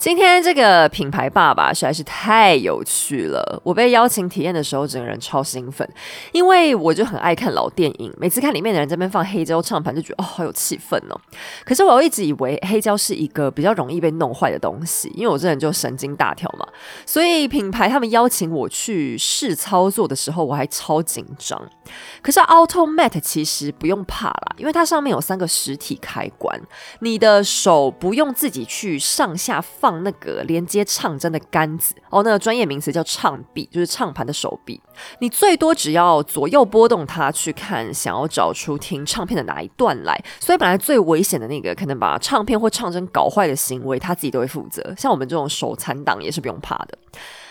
[0.00, 3.60] 今天这个品牌爸爸实在是太有趣了！
[3.62, 5.86] 我被邀请体验的时候，整个人超兴奋，
[6.32, 11.20] 因为我就很爱看老电影，每次看里面的人在边放黑胶唱盘，就觉得哦，好有气氛哦。
[11.66, 16.66] 可是我一直以为黑胶是一个比较容易被弄坏的东西，因为我这人就神经大条嘛，
[17.04, 21.62] 所以品牌他们邀请我去试操作的时候，我还超紧张。
[22.20, 26.60] 可是 Automat 其实不用怕啦，因为它上面有三个实体开关，
[27.00, 30.00] 你的手不用自己去上下放。
[30.02, 34.80] 那个连接唱针的杆子哦，那个专业名词叫唱臂，就是唱盘的手臂。
[35.18, 40.18] 你最多只要左右拨动它去看，想要找出听唱片的哪一段来。
[40.38, 44.94] 所以本来最危险的那个，可能把唱片或唱针搞坏的行为，他自己都会负责。
[44.96, 46.96] 像我们这种手残党也是不用怕的。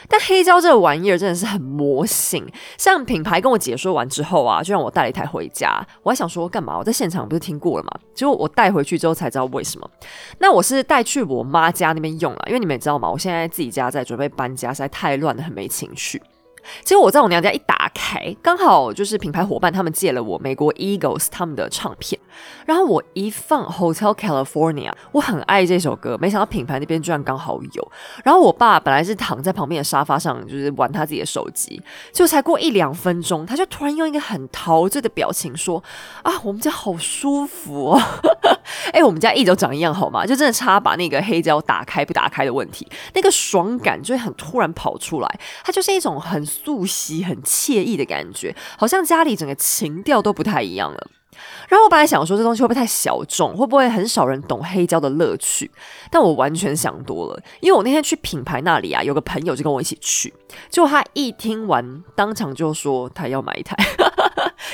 [0.09, 2.45] 但黑胶这个玩意儿真的是很魔性，
[2.77, 5.85] 像品牌跟我解说完之后啊，就让我带了一台回家。
[6.01, 6.77] 我还想说干嘛？
[6.77, 7.91] 我在现场不是听过了吗？
[8.15, 9.89] 结果我带回去之后才知道为什么。
[10.39, 16.21] 那我是带去我妈家那边用了，因为你们也知道嘛，我现在自己家在准备搬家，实在太乱了，很没情绪。
[16.83, 22.19] 结果我在我娘家一打开，刚好就是品牌伙伴他们借了我美国 Eagles 他们的唱片，
[22.65, 27.91] 然后我一放 Hotel California，我很爱这首歌，没想到品牌那边居然刚好有。
[28.23, 35.81] 然后我爸本来是躺在旁边的沙发上，就是玩他自己的手机，就才过一两分钟，他就突然用一个很陶醉的表情说
[36.23, 38.01] ：“啊，我们家好舒服哦！”
[38.93, 40.25] 哎，我们家一直都长一样好吗？
[40.25, 46.45] 就真的差把那个黑胶打开不打开的问题，那个爽感就会很突然跑出来，它就是一种很。
[46.49, 51.07] 素洗很惬意的感觉，好像家里整个情调都不太一样了。
[51.67, 55.69] 然后我本来想说这东西会不会太小众，会不会很少人懂黑胶的乐趣？
[56.11, 60.33] 但我完全想多了，因为我那天去品牌那里啊，有个朋友就跟我一起去，
[60.69, 63.75] 结果他一听完，当场就说他要买一台。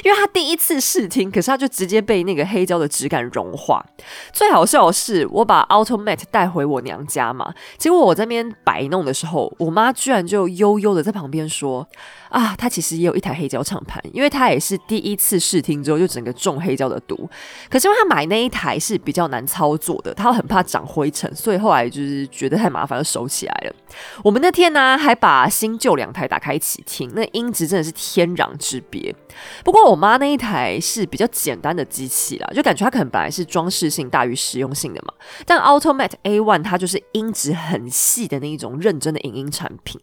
[0.04, 3.86] 因为他第一次试听，可是他就直接被那个黑胶的质感融化。
[4.34, 11.88] 最好笑的是，我把 Automat 带回我娘家嘛，结果我在那边摆弄的时候，我妈居然就悠悠的在旁边说。
[12.30, 17.30] 啊，他其实也有一台黑胶唱盘，因为他也是第一次试听之后就整个中黑胶的毒。
[17.70, 23.74] 可是因为他买那一台是比较难操作的，他很怕长灰尘，所以后来就是觉得太麻烦，就收起来了。
[24.22, 29.16] 我们那天呢还把新旧两台打开一起听，那音质真的是天壤之别。
[29.64, 35.14] 不过我妈那一台是比较简单的机器啦，就感觉它可能本来是装饰性大于实用性的嘛。
[35.46, 40.00] 但 Automat A One 它就是音质很细的那一种认真的影音产品。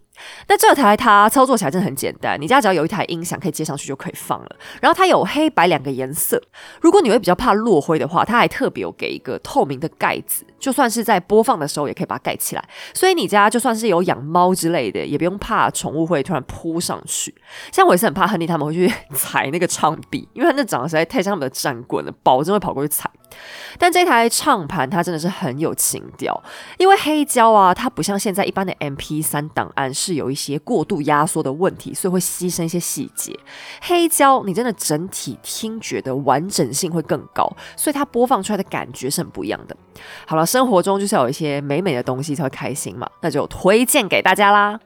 [0.48, 4.56] 那这台它操作起来真的很简单，你家只要有一台音响可以接上去就可以放了。
[4.80, 6.40] 然后它有黑白两个颜色，
[6.80, 12.64] 如果你会比较怕落灰的话，它还特别有给一个透明的盖子，就算是在播放的时候也可以把它盖起来。
[12.94, 17.34] 所以你家就算是有养猫之类的，也不用怕宠物会突然扑上去。
[17.72, 23.10] 像我也是很怕亨利他们会去 踩那个唱壁，因为它那长得实在太像他们的战棍了，保证会跑过去踩。
[23.78, 26.41] 但这台唱盘它真的是很有情调，
[26.78, 33.39] 因为黑胶啊，它不像现在一般的 MP 三档案是有一些过度压缩的问题，所以会牺牲一些细节。
[33.80, 39.76] 黑胶你真的整体听觉的完整性会更高，所以它播放出来的感觉是很不一样的。
[40.26, 44.78] 好了，生活中就是要有一些美美的东西才会开心嘛，那就推荐给大家啦。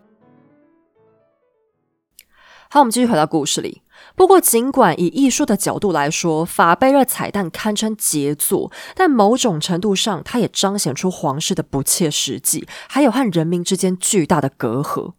[2.71, 3.83] 好，我们继续回到故事里。
[4.17, 15.13] 不过，尽管以艺术的角度来说，法贝勒彩蛋堪称杰作，但某种程度上，它也彰显出皇室的不切实际，还有和人民之间巨大的隔阂。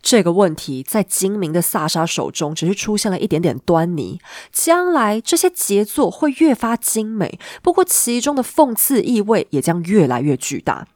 [0.00, 4.20] 这个问题在精明的萨沙手中，只是出现了一点点端倪。
[4.52, 10.86] 将来，这些杰作会越发精美，不过其中的讽刺意味也将越来越巨大。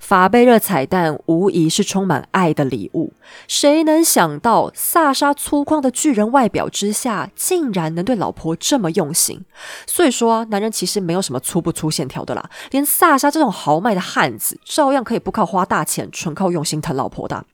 [0.00, 3.12] 法贝热彩蛋无疑是充满爱的礼物。
[3.48, 9.44] 谁能想到萨沙粗犷的巨人外表之下，竟然能对老婆这么用心？
[9.86, 12.50] 所以说，男人其实没有什么粗不粗线条的啦。
[12.70, 17.44] 连萨沙这种豪迈的汉子，照样可以不靠花大钱，纯靠用心疼老婆的。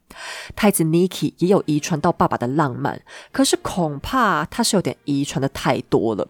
[0.56, 3.00] 太子 Niki 也有遗传到爸爸的浪漫，
[3.30, 6.26] 可是恐怕他是有点遗传的太多了。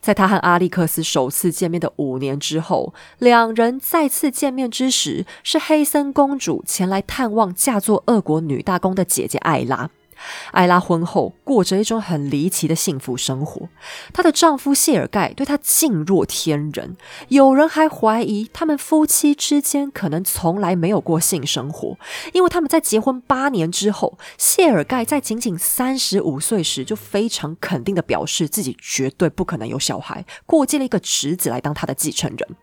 [0.00, 9.90] 在他和阿历克斯首次见面的五年之后，两人再次见面之时，是黑森公主前来探望嫁作俄国女大公的姐姐艾拉。
[10.52, 13.68] 艾拉婚后过着一种很离奇的幸福生活，
[14.12, 16.96] 她的丈夫谢尔盖对她敬若天人，
[17.28, 21.96] 有人还怀疑他们夫妻之间可能从来没有过性生活，
[22.32, 32.56] 因为他们在结婚八年之后，谢尔盖在仅仅三十五岁时就非常肯定的表示自己绝对不可能有小孩，过继了一个侄子来当他的继承人。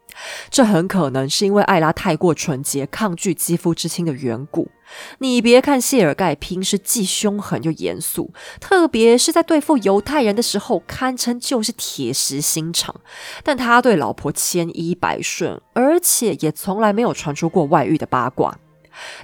[0.49, 4.69] 这很可能是因为艾拉太过纯洁，抗拒肌肤之亲的缘故。
[5.17, 12.95] 你别看谢尔盖平时既凶狠又严肃，特别是在对付犹太人的时候，堪称就是铁石心肠。
[13.43, 18.57] 但他对老婆千依百顺，而且也从来没有传出过外遇的八卦。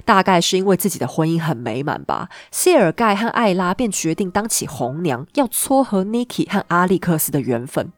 [0.04, 7.92] 大概是因为自己的婚姻很美满吧，谢尔盖和艾拉便决定当起红娘，要撮合 Niki 和阿历克斯的缘分。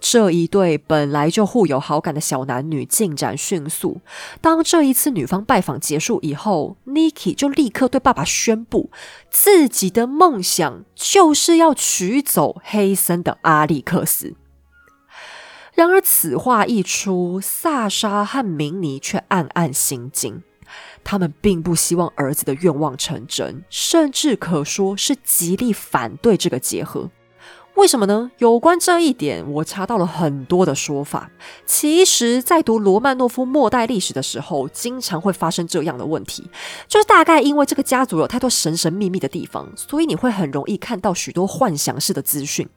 [0.00, 4.00] 这一对本来就互有好感的小男女进展迅速。
[4.40, 8.90] 当这一次女方拜访结束以后，Niki 就立刻对爸爸宣布，
[9.30, 14.34] 自己的梦想就是要娶走黑森的阿历克斯。
[15.74, 20.42] 然而此话一出，萨莎和明尼却暗暗心惊。
[21.02, 27.10] 他们并不希望儿子的愿望成真，甚至可说是极力反对这个结合。
[27.80, 28.30] 为什么呢？
[28.36, 31.30] 有关这一点，我查到了很多的说法。
[31.64, 36.50] 其实，在读罗曼诺夫末代历史的时候，经常会发生这样的问题，
[36.86, 42.68] 就是大概因为这个家族有太多神神秘秘的地方，所以你会很容易看到许多幻想式的资讯。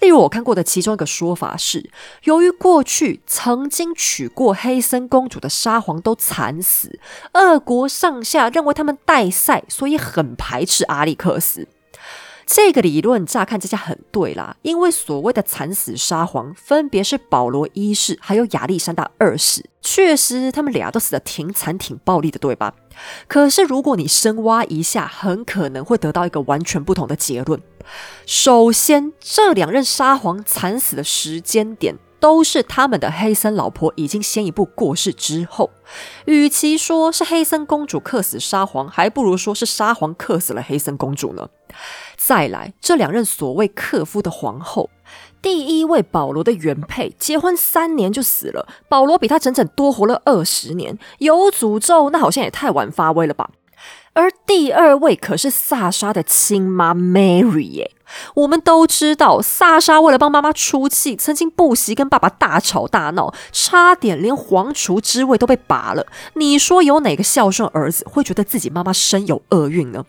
[0.00, 1.90] 例如，我看过的其中一个说法是，
[2.22, 7.00] 由于过去曾经娶过黑森公主的沙皇都惨死，
[7.32, 11.66] 俄国上下认为他们带赛，所以很排斥阿历克斯。
[12.46, 22.74] 这个理论乍看之下很对啦，因为所谓的惨死沙皇分别是保罗一世还有亚历山大二世，确实他们俩都死的挺惨挺暴力的，对吧？
[23.26, 27.60] 可是如果你深挖一下，很可能会得到一个完全不同的结论。
[28.26, 31.96] 首先，这两任沙皇惨死的时间点。
[32.24, 35.68] 都是他们的黑森老婆已经先一步过世之后，
[36.24, 41.50] 与其说是黑森公主克死沙皇，还不如说是沙皇克死了黑森公主呢。
[42.16, 44.88] 再来，这两任所谓克夫的皇后，
[45.42, 53.50] 第一位保罗的原配结婚三年就死了，保罗比他整整多活了二十年，有诅咒，那好像也太晚发威了吧。
[54.14, 57.90] 而第二位可是萨莎的亲妈 Mary 耶。
[58.34, 66.06] 我们都知道，萨莎为了帮妈妈出气，曾经不惜跟爸爸大吵大闹，差点连皇储之位都被拔了。
[66.34, 70.04] 你说有哪个孝顺儿子会觉得自己妈妈身有厄运呢？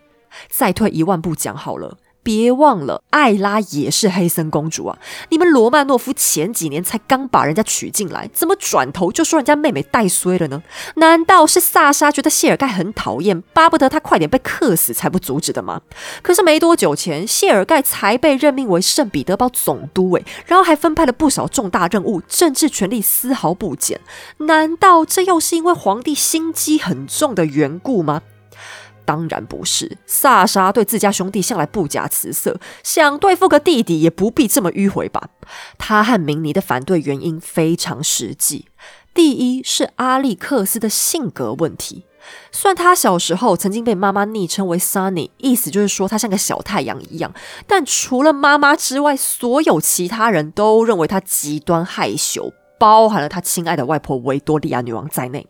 [0.50, 1.96] 再退一万步讲好了。
[2.26, 4.98] 别忘了，艾拉也是黑森公主啊！
[5.28, 10.60] 你们罗曼诺夫前几年才刚把人家娶进来，怎么转头就说人家妹妹带衰了呢？
[10.96, 15.82] 难道是萨莎觉得谢尔盖很讨厌，巴不得他快点被克死才不阻止的吗？
[16.20, 24.00] 可是没多久前，谢尔盖才被任命为圣彼得堡总督，诶，然后还分派了不少重大任务，政治权力丝毫不减。
[24.38, 28.22] 难道这又是因为皇帝心机很重的缘故吗？
[29.06, 35.30] 当然不是，萨莎对自家兄弟向来不假辞色，想对付个弟弟也不必这么迂回吧。
[35.78, 38.66] 他和明尼的反对原因非常实际，
[39.14, 42.04] 第一是阿历克斯的性格问题。
[42.50, 47.32] 虽然他小时候曾经被妈妈昵称为 Sunny，意思就是说他像个小太阳一样，
[47.68, 55.46] 但除了妈妈之外，所有其他人都认为他极端害羞，包含了他亲爱的外婆维多利亚女王在内。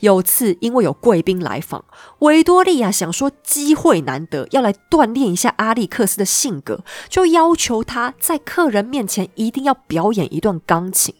[0.00, 1.84] 有次，因为有贵宾来访，
[2.20, 11.14] 维多利亚想说机会难得，要来锻炼一下阿历克斯的性格，就要求他在客人面前一定要表演一段钢琴。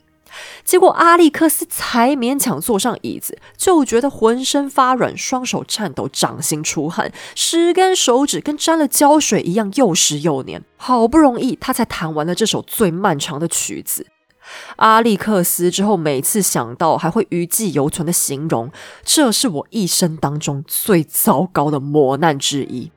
[0.64, 10.64] 结果阿历克斯才勉强坐上椅子，就觉得浑身发软，双手颤抖，掌心出汗，十根手指跟沾了胶水一样又湿又黏。
[10.78, 14.06] 好不容易，他才弹完了这首最漫长的曲子。
[14.76, 18.70] 阿历克斯之后，每次想到还会余悸犹存的形容，
[19.04, 22.90] 这是我一生当中最糟糕的磨难之一。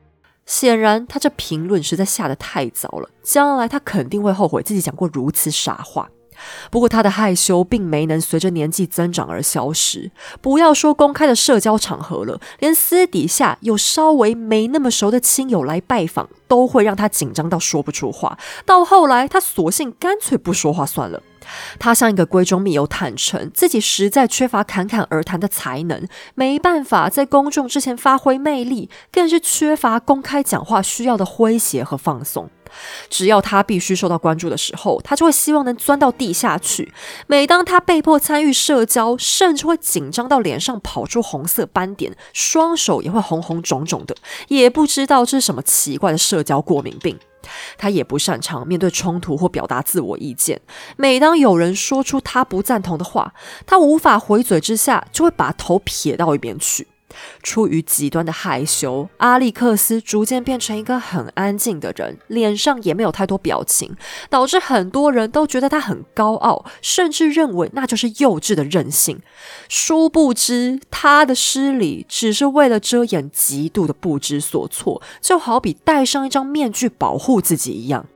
[0.44, 6.08] 显然，他这评论实在下得太早了，将来他肯定会后悔自己讲过如此傻话。
[6.70, 10.10] 不过，他的害羞并没能随着年纪增长而消失。
[10.42, 18.38] 不要说公开的社交场合了，连私底下有稍微没那么熟的亲友来拜访，都会让他紧张到说不出话。
[18.66, 21.22] 到后来，他索性干脆不说话算了。
[21.78, 32.50] 他像一个闺中密友坦诚，自己实在缺乏侃侃而谈的才能，没办法在公众之前发挥魅力，更是缺乏公开讲话需要的诙谐和放松。
[33.08, 36.92] 只要他必须受到关注的时候，他就会希望能钻到地下去。
[37.26, 44.14] 每当他被迫参与社交，甚至会紧张到脸上跑出红色斑点，双手也会红红肿肿的，
[44.48, 47.18] 也不知道这是什么奇怪的社交过敏病。
[47.78, 50.60] 他也不擅长面对冲突或表达自我意见。
[50.96, 56.88] 每当有人说出他不赞同的话，他无法回嘴之下，就会把头撇到一边去。
[57.42, 63.94] 出于极端的害羞，阿历克斯逐渐变成一个很安静的人，脸上也没有太多表情，
[64.28, 69.20] 导致很多人都觉得他很高傲，甚至认为那就是幼稚的任性。
[69.68, 78.06] 殊不知，他的失礼只是为了遮掩极度的不知所措，就好比戴上一张面具保护自己一样。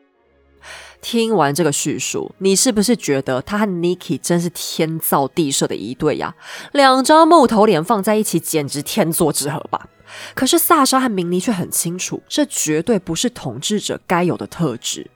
[1.01, 6.35] 听完这个叙述，你是不是觉得他和 Niki 真是天造地设的一对呀？
[6.73, 9.89] 两张木头脸放在一起，简直天作之合吧？
[10.35, 15.11] 可是萨莎和明妮却很清楚，这绝对不是统治者该有的特质。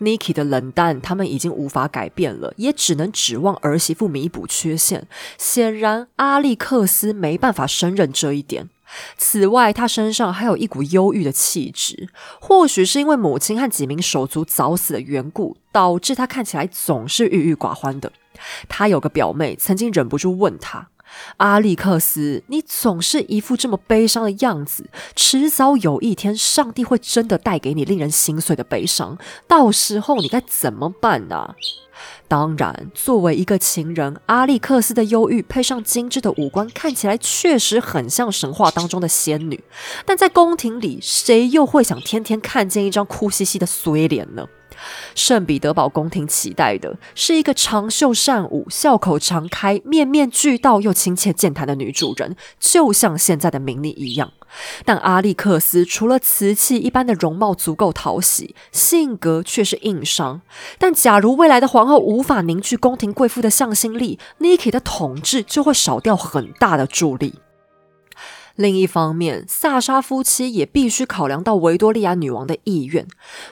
[0.00, 5.08] Niki 的冷淡，他们已经无法改变了，也只能指望儿媳妇弥补缺陷。
[5.38, 8.68] 显然，阿历克斯没办法胜任这一点。
[9.16, 12.08] 此外，他身上还有一股忧郁的气质，
[12.40, 18.12] 或许是因为母亲和几名手足早死的缘故，导致他看起来总是郁郁寡欢的。
[18.68, 20.88] 他有个表妹，曾经忍不住问他
[21.38, 31.54] ：“阿历克斯，你总是一副这么悲伤的样子，迟早有一天，上帝会真的带给你令人心碎的悲伤，到时候你该怎么办呢？”
[32.26, 39.62] 当然，作为一个情人，阿历克斯的忧郁配上精致的五官，看起来确实很像神话当中的仙女。
[40.04, 44.48] 但在宫廷里，谁又会想天天看见一张哭兮兮的衰脸呢？
[45.14, 54.32] 圣彼得堡宫廷期待的是一个长袖善舞、笑口常开、面面俱到又亲切健谈的女主人，就像现在的明妮一样。
[54.84, 60.42] 但阿历克斯除了瓷器一般的容貌足够讨喜，性格却是硬伤。
[60.78, 67.34] 但假如未来的皇后无法凝聚宫廷贵妇的向心力，Niki 的统治就会少掉很大的助力。
[68.56, 73.06] 另一方面，萨莎夫妻也必须考量到维多利亚女王的意愿。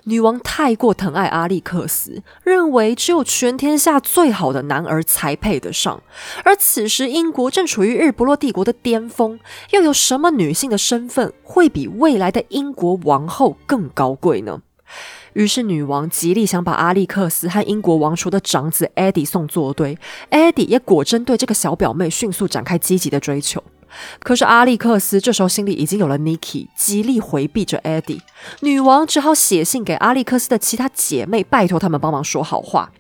[0.05, 6.01] 女王太过疼爱阿历克斯，认为只有全天下最好的男儿才配得上。
[6.45, 9.41] 而此时，英国正处于日不落帝国的巅峰，
[9.71, 14.63] 又有什么女性的身份会比未来的英国王后更高贵呢？
[15.33, 19.99] 于是，女王极力想把阿历克斯和英国王储的长子艾迪送作对。
[20.29, 23.65] 艾迪也果真对这个小表妹迅速展开积极的追求。
[24.21, 28.21] 可是阿历克斯这时候心里已经有了 Niki，极力回避着 Eddie。
[28.61, 32.91] 女王只好写信给阿历克斯的其他姐妹，拜托他们帮忙说好话。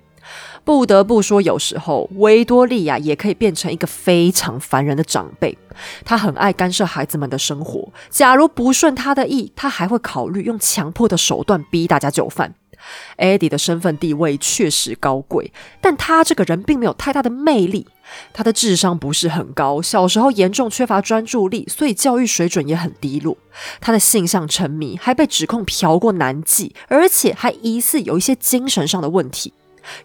[0.64, 5.58] 不得不说，有时候维多利亚也可以变成一个非常烦人的长辈。
[6.04, 12.54] 她很爱干涉孩子们的生活，假如不顺她的意，她还会考虑用强迫的手段逼大家就范。
[13.16, 17.86] 艾迪的身份地位确实高贵，但他这个人并没有太大的魅力。
[18.32, 23.36] 他的智商不是很高，小时候严重缺乏专注力，所以教育水准也很低落。
[23.80, 29.52] 他的性向沉迷，还被指控嫖过男妓，而且还疑似有一些精神上的问题。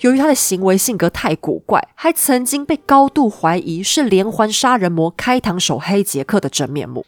[0.01, 7.05] 由于他的行为性格太古怪，还曾经被高度怀疑是连环杀人魔开膛手黑杰克的真面目。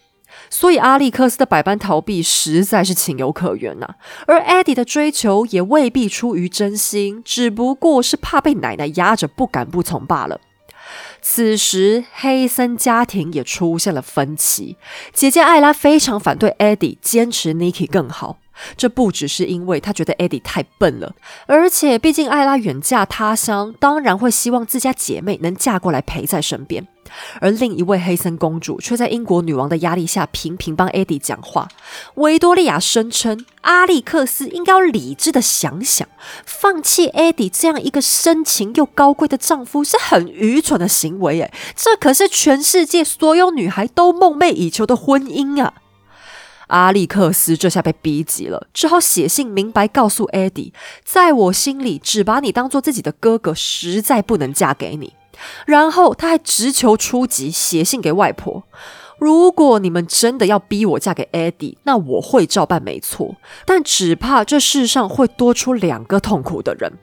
[0.51, 3.95] 所以阿历克斯的百般逃避实在是情有可原呐，
[4.27, 10.39] 而艾迪的追求也未必出于真心，只不过是怕被奶奶压着不敢不从罢了。
[11.21, 14.77] 此时黑森家庭也出现了分歧，
[15.13, 18.37] 姐姐艾拉非常反对艾迪，坚持 Niki 更好。
[18.77, 21.13] 这不只是因为他觉得艾迪太笨了，
[21.45, 26.87] 而且毕竟艾拉远嫁他乡，当然会希望自家姐妹能嫁过来陪在身边。
[27.41, 31.67] 而另一位黑森公主却在英国女王的压力下频频帮艾迪讲话。
[32.15, 36.07] 维多利亚声称，阿历克斯应该要理智的想想，
[36.45, 41.41] 放弃艾迪这样一个深情又高贵的丈夫是很愚蠢的行为。
[41.41, 45.73] 诶，这可是全世界所有女孩都梦寐以求的婚姻啊！
[46.69, 55.13] 阿历克斯这下被逼急了，只好写信明白告诉艾迪，在我心里，只把你当做自己的哥哥，实在不能嫁给你。
[55.65, 58.63] 然后他还直求初级，写信给外婆：
[59.19, 63.35] 如果你们真的要逼我嫁给艾迪，那我会照办，没错。
[63.65, 66.93] 但只怕这世上会多出两个痛苦的人。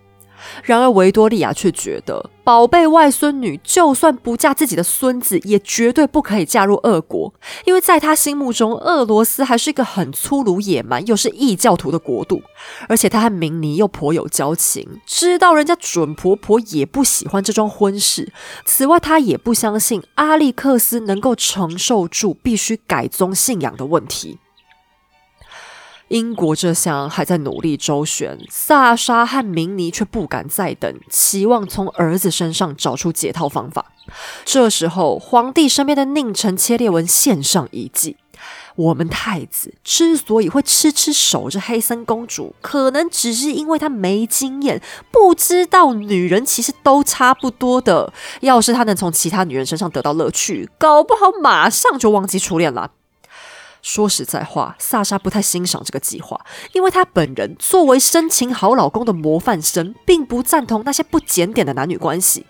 [0.62, 7.32] 然而维多利亚却觉得，宝贝外孙女就算不嫁自己的孙子，也绝对不可以嫁入俄国，
[7.64, 12.42] 因为在她心目中，俄罗斯还是一个很粗鲁、野蛮又是异教徒的国度。
[12.88, 18.32] 而且她和明尼又颇有交情，知道人家准婆婆也不喜欢这桩婚事。
[18.64, 24.38] 此外，她也不相信阿历克斯能够承受住必须改宗信仰的问题。
[26.08, 33.86] 英国这厢还在努力周旋，萨莎和明尼却不敢再等，期望从儿子身上找出解套方法。
[34.44, 38.16] 这时候，皇帝身边的宁臣切列文献上一计：
[38.76, 44.80] 我们太子之所以会痴痴守着黑森公主，可能只是因为他没经验，
[45.10, 48.12] 不知道女人其实都差不多的。
[48.42, 52.92] 要是他能从其他女人身上得到乐趣，搞不好马上就忘记初恋了。
[53.86, 62.44] 说实在话，萨莎不太欣赏这个计划，因为她本人作为深情好老公的模范生，并不赞同那些不检点的男女关系。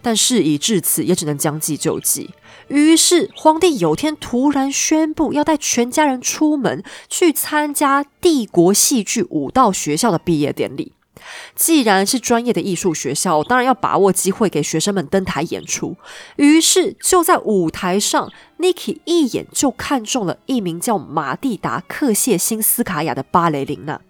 [0.00, 2.30] 但事已至此，也只能将计就计。
[2.68, 10.92] 于是，皇帝有天突然宣布，要带全家人出门去参加帝国戏剧舞蹈学校的毕业典礼。
[11.54, 15.96] 既然是专业的艺术学校，当然要把握机会给学生们登台演出。
[16.36, 24.00] 于是就在舞台上，Niki 一眼就看中了一名叫马蒂达·克谢辛斯卡娅的芭蕾琳娜。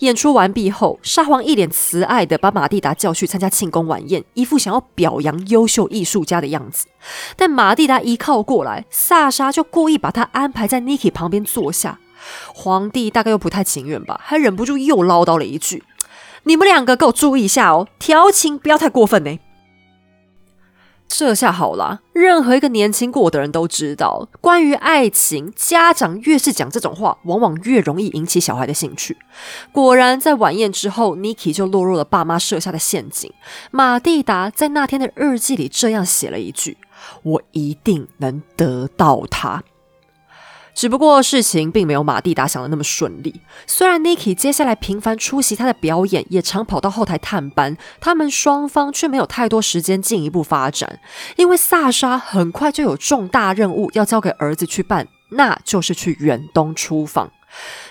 [0.00, 6.86] 演出完毕后，沙皇一脸慈爱的把马蒂达叫去参加庆功晚宴，一副想要表扬优秀艺术家的样子。
[7.36, 12.00] 但马蒂达一靠过来，萨莎就故意把他安排在 Niki 旁边坐下。
[12.52, 15.84] 皇帝大概又不太情愿吧，还忍不住又唠叨了一句。
[16.44, 19.38] 你们两个给我注意一下哦，调情不要太过分呢。
[21.06, 29.16] 这下好了，任何一个年轻过的人都知道，关于爱情，家长越是讲这种话，往往越容易引起小孩的兴趣。
[29.70, 33.32] 果然，在晚宴之后，Niki 就落入了爸妈设下的陷阱。
[33.70, 36.78] 马蒂达在那天的日记里这样写了一句
[37.22, 39.62] ：“我一定能得到他。”
[40.74, 43.40] 只不过事情并没有马蒂达想的那么顺利。
[43.66, 51.00] 虽然 Niki 接下来频繁出席他的表演，也常跑到后台探班，他们双方却没有太多时间进一步发展。
[51.36, 57.30] 因为萨莎很快就有重大任务要交给儿子去办，那就是去远东出访。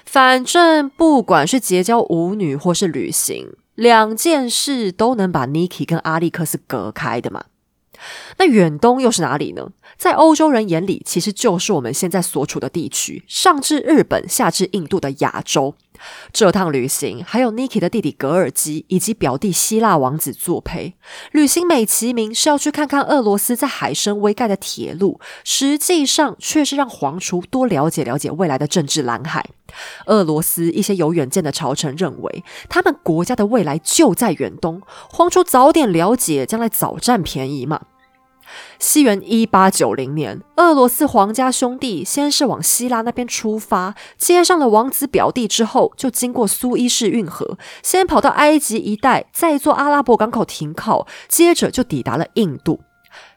[0.05, 7.45] 反正不管是结交舞女或是旅行，两件事都能把 Niki 跟阿历克斯隔开的嘛。
[8.37, 9.69] 那远东又是哪里呢？
[9.97, 15.75] 在欧洲人眼里，其实就是我们现在所处的地区，上至日本，下至印度的亚洲。
[16.33, 20.95] 这趟旅行还有 Niki 的弟弟格尔基以及表弟希腊王子作陪。
[21.31, 29.45] 旅行美其名是要去看看俄罗斯在海参崴盖的铁路，实际上却是让皇储多了解了解未来的政治蓝海。
[30.07, 37.79] 俄罗斯一些有远见的朝臣认为，他们国家的未来就在远东，皇储早点了解，将来早占便宜嘛。
[38.83, 52.81] 西元一八九零年，俄罗斯皇家兄弟先是往希腊那边出发，接上了王子表弟之后，就经过苏伊士运河，先跑到埃及一带，再坐阿拉伯港口停靠，接着就抵达了印度。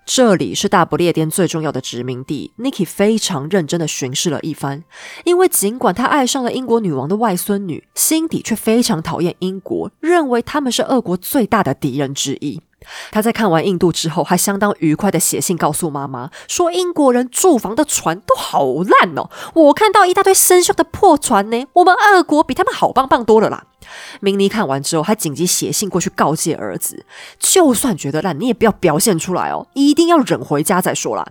[0.04, 2.52] 这里是大不列颠最重要的殖民地。
[2.58, 4.82] Niki 非常认真的巡视了一番，
[5.24, 12.60] 因为尽管他爱上了英国女王的外孙女，心底却非常讨厌英国，认为他们是俄国最大的敌人之一。
[13.10, 21.66] 他在看完印度之后，还相当愉快的写信告诉妈妈，说英国人住房的船都好烂哦，我看到一大堆生锈的破船呢。
[21.74, 23.64] 我们二国比他们好棒棒多了啦。
[24.20, 27.04] 明尼看完之后，还紧急写信过去告诫儿子，
[27.38, 31.26] 就算觉得烂，你也不要表现出来哦，一定要忍回家再说啦。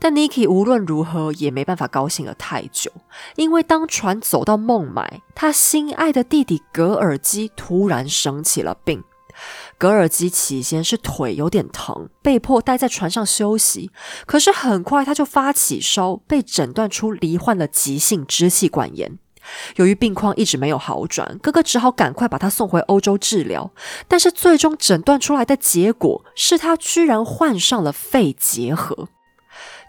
[0.00, 2.90] 但 Niki 无论如何也没办法高兴了太久，
[3.34, 9.02] 因为当船走到孟买，他心爱的弟弟格尔基突然生起了病。
[9.78, 13.92] 格尔基起先是腿有点疼，被迫待在船上休息。
[14.26, 19.18] 可是很快他就发起烧，被诊断出罹患了急性支气管炎。
[19.76, 23.70] 由于病况一直没有好转，哥哥只好赶快把他送回欧洲治疗。
[24.08, 29.08] 但是最终诊断出来的结果是他居然患上了肺结核。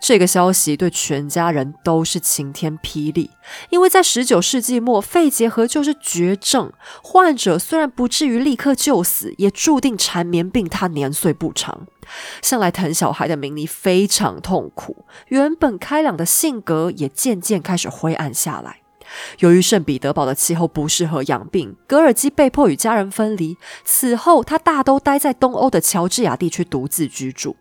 [0.02, 3.30] 这个消息对全家人都是晴天霹雳，
[3.70, 6.72] 因为在十九世纪末，肺结核就是绝症，
[7.04, 11.86] 患者虽然不至于立刻就死，也注定缠绵病榻，年岁不长。
[12.42, 18.78] 向来疼小孩的明妮非常痛苦，原本开朗的性格也渐渐开始灰暗下来。
[19.40, 23.58] 由于圣彼得堡的气候不适合养病，格尔基被迫与家人分离。
[23.84, 27.56] 此后，他大都待在东欧的乔治亚地区独自居住。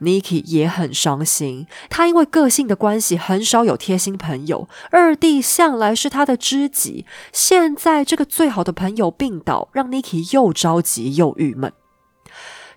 [0.00, 4.68] Niki 也很伤心，他因为个性的关系，很少有贴心朋友。
[4.90, 11.72] 二弟向来是他的知己，现在这个最好的朋友病倒，让 Niki 又着急又郁闷。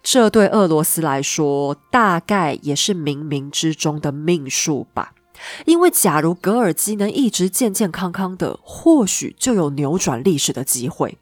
[0.01, 5.13] 这对俄罗斯来说，大概也是冥冥之中的命数吧。
[5.65, 11.17] 因为假如格尔基能一直健健康康的，或许就有扭转历史的机会。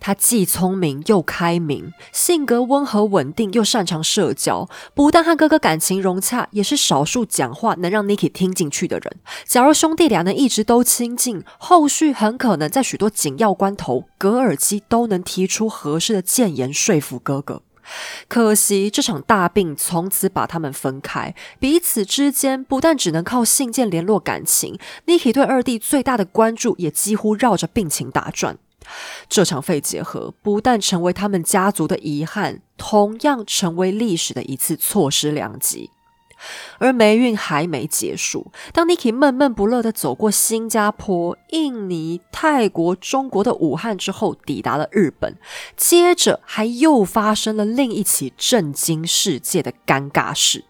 [0.00, 4.68] 他既聪明又开明，性格温和稳定，又擅长社交。
[4.94, 9.16] 不但和哥哥感情融洽，也是少数讲话能让 Niki 听进去的人。
[9.44, 17.62] 假如兄弟俩能一直都亲近，后续很可能在许多紧要关头，格尔基都能提出合适的谏言说服哥哥。
[18.28, 28.56] 可惜这场大病从此把他们分开，彼此之间不但只能靠信件联络感情，Niki 对二弟最大的关注也几乎绕着病情打转。
[29.28, 35.90] 这场肺结核不但成为他们家族的遗憾，同样成为历史的一次错失良机。
[36.78, 45.36] 而霉运还没结束，当 Niki 闷闷不乐的走过新加坡、印尼、泰国、中国的武汉之后，抵达了日本，
[45.76, 50.64] 接着还又发生了另一起震惊世界的尴尬事。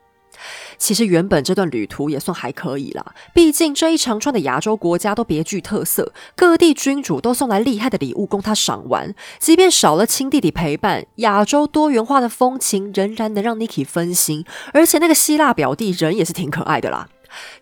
[0.83, 9.15] 其实原本这段旅途也算还可以啦，毕竟这一长串的亚洲国家都别具特色，各地君主都送来厉害的礼物供他赏玩。
[9.39, 14.45] 即便少了亲弟弟陪伴，亚洲多元化的风情仍然能让 Niki 分心。
[14.73, 17.09] 而且那个希腊表弟人也是挺可爱的啦。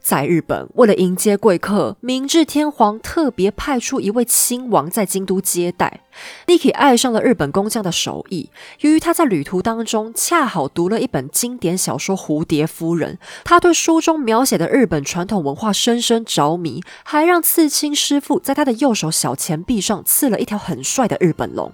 [0.00, 6.00] 在日本，为了迎接贵客，明治天皇特别派出一位亲王在京都接待。
[6.46, 8.50] Niki 爱上了日本工匠的手艺。
[8.80, 13.14] 由于他在旅途当中恰好读了一本经典小说《蝴蝶夫人》，
[13.44, 21.72] 他对书中描写的日本传统文化深深着迷，还让刺青师傅在他的右手小前臂上刺了一条很帅的日本龙。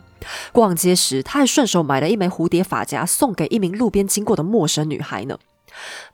[0.52, 5.38] 逛街时，他还顺手买了一枚蝴蝶发夹送给一名路边经过的陌生女孩呢。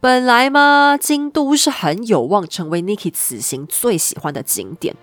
[0.00, 4.94] 本来嘛，京都是很有望成为 Niki 此行最喜欢的景点，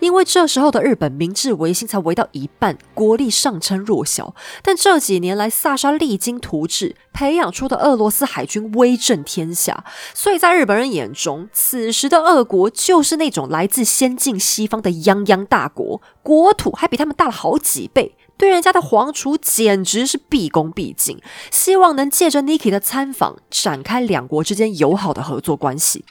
[0.00, 4.34] 因为这时候的日本明治维新才围到一半，国力尚称弱小。
[4.62, 18.16] 但这几年来，萨沙励精图治，培养出的俄罗斯海军威震天下，所以在日本人眼中，此时的俄国就是那种来自先进西方的泱泱大国，国土还比他们大了好几倍。
[18.38, 21.20] 对人家的皇储简直是毕恭毕敬，
[21.50, 26.04] 希望能借着 Niki 的参访展开两国之间友好的合作关系。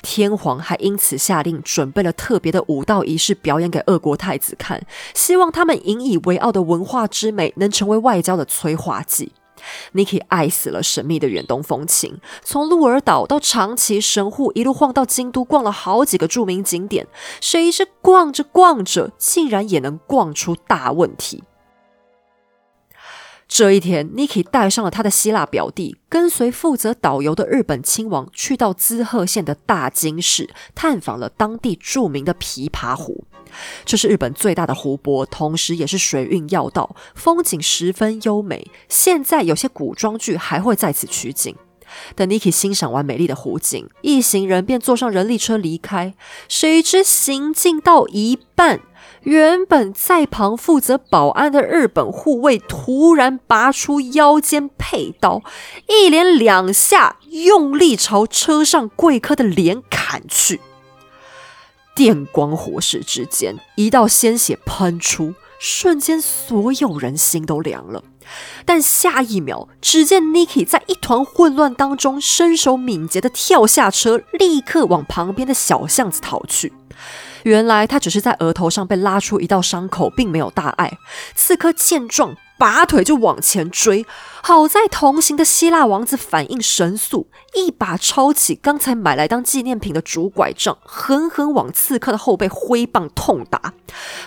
[0.00, 9.32] 天皇还因此下令准备了特别的武道仪式表演给俄国太子看，希望他们引以为傲的文化之美能成为外交的催化剂。
[9.92, 17.06] Niki 爱死了神秘的远东风情，从鹿儿岛到长崎神户，一路晃到京都，逛了好几个著名景点。
[17.40, 21.44] 谁知逛着逛着，竟然也能逛出大问题。
[23.46, 33.24] 这一天，Niki 带上了他的希腊表弟，跟随负责导游的日本亲王，去到滋贺县的大津市，探访了当地著名的琵琶湖。
[33.84, 38.68] 这是日本最大的湖泊，同时也是水运要道，风景十分优美。
[38.88, 41.54] 现在有些古装剧还会在此取景。
[42.16, 46.14] 等 Niki 欣赏完美丽的湖景，一行人便坐上人力车离开。
[46.48, 48.80] 谁知行进到一半，
[49.24, 55.42] 原本在旁负责保安的日本护卫突然拔出腰间佩刀，
[55.88, 60.60] 一连两下用力朝车上贵客的脸砍去。
[61.94, 68.04] 电光火石之间，一道鲜血喷出，瞬间所有人心都凉了。
[68.66, 76.72] 但下一秒，只见 Niki 在一团混乱当中，身手敏捷的跳下车，立刻往旁边的小巷子逃去。
[77.44, 80.98] 原来他只是在额头上被拉出一道伤口，并没有大碍。
[81.34, 82.36] 刺客见状。
[82.56, 84.06] 拔腿就往前追，
[84.40, 93.74] 好在同行的希腊王子反应神速，一把抄起刚才买来当纪念品的竹拐杖，狠狠往刺客的后背挥棒痛打。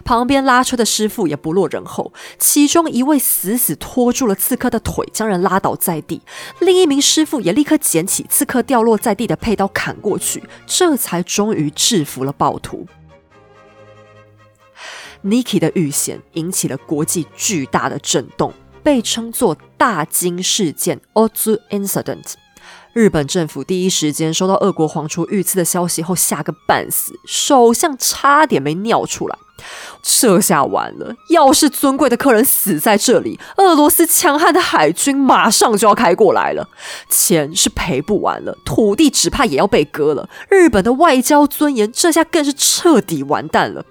[0.04, 6.20] 旁边拉车的师傅也不落人后，其中一位死死拖住了刺客的腿，将人拉倒在地；
[6.60, 12.86] 另一名师傅也立刻捡起刺客掉落在地的佩刀砍过去，这才终于制服了暴徒。
[15.28, 22.34] Niki 的遇险引起了国际巨大的震动，被称作“大金事件 ”（Ozu Incident）。
[22.94, 29.38] 日本政府第一时间收到俄国皇储遇刺的消息后，吓个半死，首相差点没尿出来。
[30.02, 36.70] 这下完了，要是尊贵的客人死在这里，俄罗斯强悍的海军马上就要开过来了，
[37.10, 43.86] 钱是赔不完了，土地只怕也要被割了，日本的外交尊严这下更是彻底完蛋了。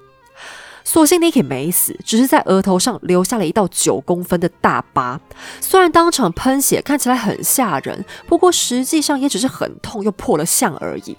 [0.86, 5.20] 所幸 Niki 没死，只是在额头上留下了一道九公分的大疤。
[5.60, 11.16] 虽然当场喷血，看起来很吓人，不过实际上也只是很痛又破了相而已。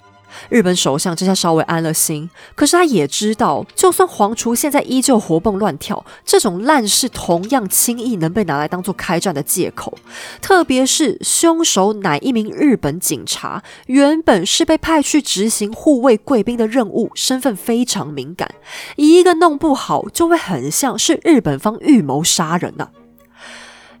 [0.48, 9.96] 日本首相这下稍微安了心，可是他也知道，就算皇厨现在依旧活蹦乱跳，这种烂事同样轻易能被拿来当做开战的借口。
[10.40, 18.48] 特别是凶手乃一名日本警察，原本是被派去执行护卫贵宾的任务，身份非常敏感，
[18.96, 22.88] 一个弄不好就会很像是日本方预谋杀人呐。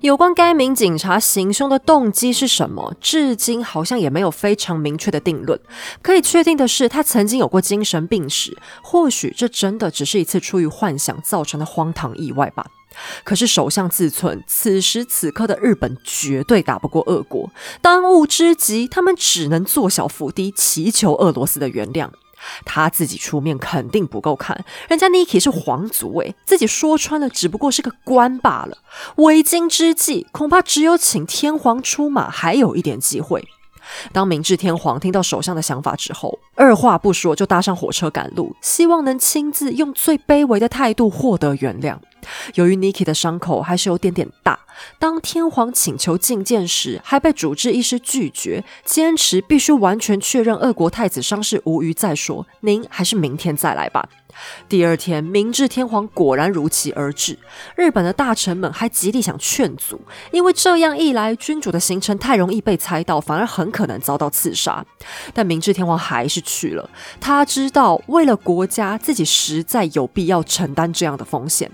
[0.00, 5.58] 有关该名警察行凶的动机是什么，至今好像也没有非常明确的定论。
[6.00, 12.64] 可以确定的是，他曾经有过精神病史，或许这真的只是一次出于幻想造成的荒唐意外吧。
[13.24, 17.50] 可是首相自存，此时此刻的日本绝对打不过俄国，
[17.82, 22.08] 当务之急，他们只能做小伏低，祈求俄罗斯的原谅。
[22.64, 28.78] 他自己出面肯定不够看，人家 Niki 是皇族诶，自己说穿了只不过是个官罢了。
[29.16, 33.46] 为今之计，恐怕只有请天皇出马，还有一点机会。
[34.12, 41.96] 当明治天皇听到首相的想法之后，二话不说就搭上火车赶路，希望能亲自用最卑微的态度获得原谅。
[42.54, 44.58] 由于 Niki 的伤口还是有点点大，
[44.98, 52.46] 当天皇请求觐见时，还被主治医师拒绝，坚持必须完全确认俄国太子伤势无虞再说。
[52.60, 54.08] 您还是明天再来吧。
[54.68, 57.38] 第二天，明治天皇果然如期而至。
[57.76, 64.84] 日本的大臣们还极力想劝阻，因为这样一来，君主的行程太容易被猜到，反而很可能遭到刺杀。
[65.32, 66.88] 但明治天皇还是去了，
[67.20, 71.70] 他知道为了国家，自己实在有必要承担这样的风险。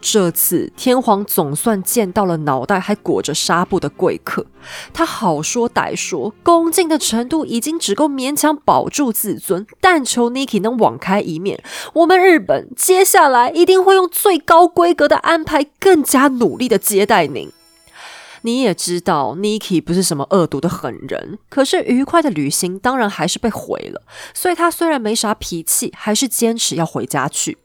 [0.00, 4.46] 这次天皇总算见到了脑袋还裹着纱布的贵客，
[4.92, 11.62] 他好说歹说，恭敬的程度已经只够勉强保住自尊，但求 Niki 能网开一面。
[11.94, 17.50] 我们日本接下来一定会用最高规格的安排，更加努力的接待您。
[18.42, 27.58] 你也知道，Niki 不是什么恶毒的狠人，可是愉快的旅行当然还是被毁了，所以他虽然没啥脾气，还是坚持要回家去。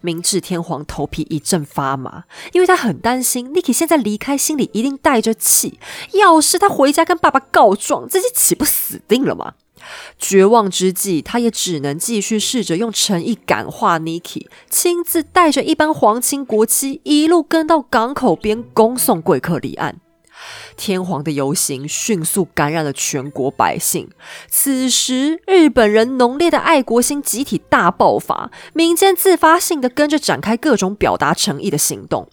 [0.00, 5.78] 明治天皇头皮一阵发麻，因为他很担心 Niki 现在离开，心里一定带着气。
[6.12, 9.54] 要是他回家跟爸爸告状，自己岂不死定了吗？
[10.16, 20.00] 绝望之际，他也只能继续试着用诚意感化 Niki，亲自带着一班皇亲国戚，一路跟到港口边，恭送贵客离岸。
[20.76, 24.08] 天皇的游行迅速感染了全国百姓。
[24.48, 32.28] 此时，日本人浓烈的爱国心集体大爆发，民间自发性的跟着展开各种表达诚意的行动。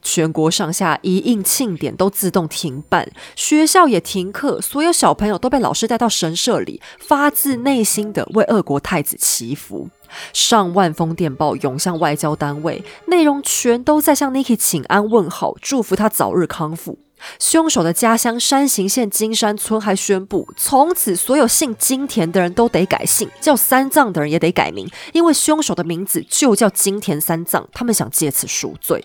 [0.00, 9.88] 全国上下一应庆典都自动停办，学校也停课，所有小朋友都被老师带到神社里，发自内心的为俄国太子祈福。
[10.32, 16.98] 上万封电报涌向外交单位，内容全都在向 Niki 请安问好，祝福他早日康复。
[17.38, 27.68] 凶手的家乡山形县金山村还宣布，从此所有姓金田的人都得改姓，叫三藏的人也得改名，因为凶手的名字就叫金田三藏。
[27.72, 29.04] 他们想借此赎罪，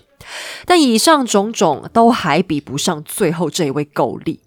[0.65, 4.39] 但以上种种都还比不上最后这一位够力。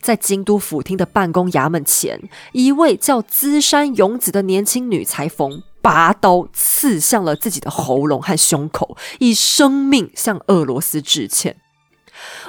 [0.00, 2.18] 在京都府厅的办公衙门前，
[2.52, 11.56] 一位叫资山勇子的年轻女裁缝拔刀刺向了自己的喉咙和胸口，以生命向俄罗斯致歉。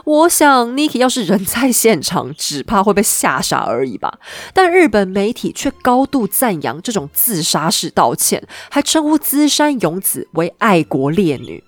[0.05, 4.19] 我想，Niki 要是人在现场，只怕会被吓傻而已吧。
[4.53, 11.63] 但日本媒体却高度赞扬这种自杀式道歉，还称呼资山勇子为爱国烈女。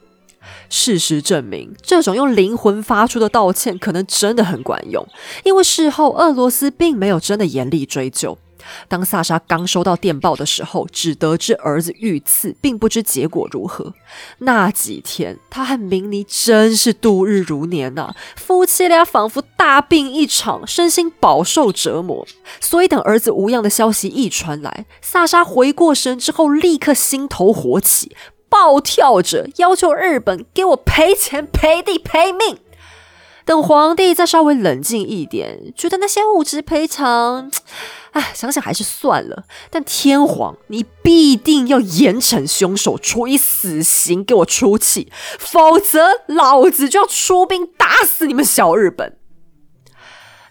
[0.69, 5.05] 事实证明，这种用灵魂发出的道歉可能真的很管用，
[5.43, 8.37] 因为事后俄罗斯并没有真的严厉追究。
[8.87, 13.93] 当萨莎刚收到电报的时候，只得知儿子遇刺，并不知结果如何。
[14.39, 22.25] 那几天，他和明妮真是度日如年呐，夫妻俩仿佛大病一场，身心饱受折磨。
[22.59, 28.15] 所以，等儿子无恙的消息一传来，萨莎回过神之后，立刻心头火起，
[28.49, 32.57] 暴跳着要求日本给我赔钱、赔地、赔命。
[33.45, 37.51] 等皇帝再稍微冷静一点，觉得那些物质赔偿，
[38.11, 39.45] 哎，想想还是算了。
[39.69, 49.17] 但天皇，你必定要严惩凶手，处以死刑，给我出气，否则老子就要出兵打死你们小日本。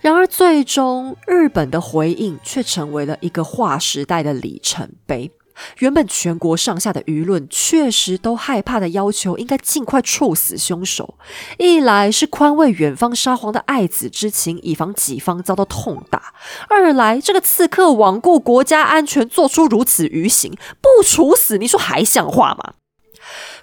[0.00, 5.30] 然而，最终日本的回应却成为了一个划时代的里程碑。
[5.78, 11.14] 原本全国上下的舆论确实都害怕的要求，应该尽快处死凶手。
[11.58, 16.18] 一来是宽慰远方沙皇的爱子之情，以防己方遭到痛打；
[16.68, 22.74] 二来这个刺客罔顾国家安全，做出如此愚行，不处死，你说还像话吗？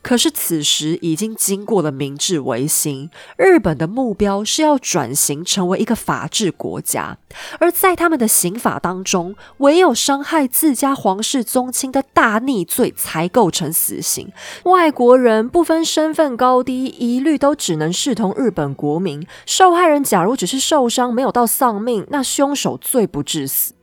[0.08, 7.18] 可是此时已经经过了明治维新，日本的目标是要转型成为一个法治国家，
[7.60, 14.32] 而在他们的刑法当中，唯有伤害自家皇室宗亲的大逆罪才构成死刑。
[14.64, 19.28] 外国人不分身份高低，一律都只能视同日本国民。
[19.46, 23.74] 受害人假如只是受伤，没有到丧命，那凶手罪不至死。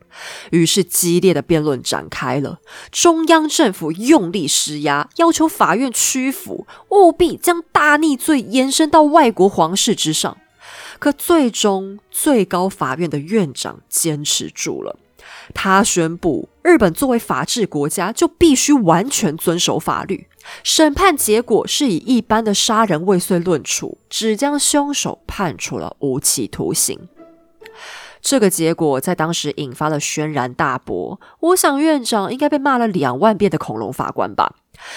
[0.51, 2.59] 于是，激烈的辩论展开了。
[2.91, 10.37] 中央政府用力施压，要求法院屈服，务必将大逆罪延伸到外国皇室之上。
[10.99, 14.97] 可最终，最高法院的院长坚持住了。
[15.53, 20.27] 他宣布，日本作为法治国家，就必须完全遵守法律。
[20.63, 27.09] 审判结果是以一般的杀人未遂论处，只将凶手判处了无期徒刑。
[28.25, 31.21] 这个结果在当时引发了轩然大波。
[31.41, 34.57] 我想院长应该被骂了两万遍的恐龙法官吧。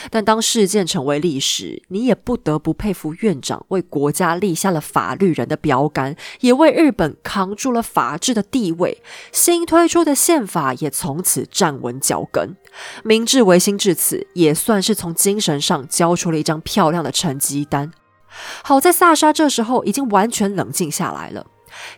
[0.09, 9.03] 但当事件成为历史，你也不得不佩服院长为国家立下了法律人的标杆，也为日本扛住了法治的地位。
[9.33, 12.55] 新推出的宪法也从此站稳脚跟。
[13.03, 17.91] 明治维新至此，也算是从精神上交出了一张漂亮的成绩单。
[18.63, 21.45] 好在萨莎这时候已经完全冷静下来了。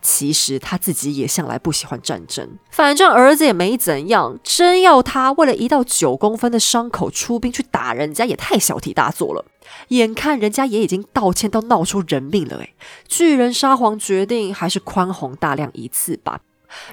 [0.01, 9.45] 其实他自己也向来不喜欢战争，反正儿子也没怎样，真要他为了一道九公分的伤口出兵去打人家，也太小题大做了。
[9.89, 12.73] 眼看人家也已经道歉到闹出人命了，诶
[13.07, 16.41] 巨人沙皇决定还是宽宏大量一次吧。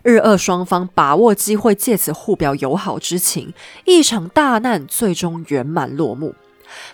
[0.03, 3.53] 日俄双方把握机会，借此互表友好之情，
[3.85, 6.35] 一场大难最终圆满落幕。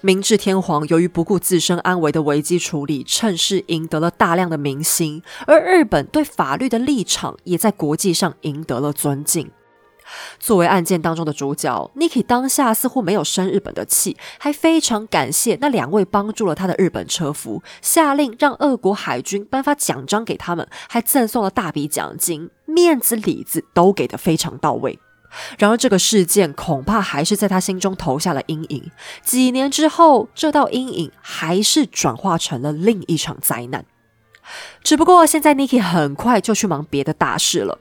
[0.01, 9.51] 明治天皇由于不顾自身安危的危机处理，趁势赢得了大量的民心，而日本对法律的立场也在国际上赢得了尊敬。
[10.39, 24.99] 作为案件当中的主角，Niki 当下似乎没有生日本的气，还非常感谢那两位帮助了他的日本车夫，下令让俄国海军颁发奖章给他们，还赠送了大笔奖金，面子里子都给的非常到位。
[25.59, 28.91] 然而，这个事件恐怕还是在他心中投下了阴影。
[29.23, 33.85] 几年之后，这道阴影还是转化成了另一场灾难。
[34.83, 37.79] 只不过，现在 Niki 很快就去忙别的大事了。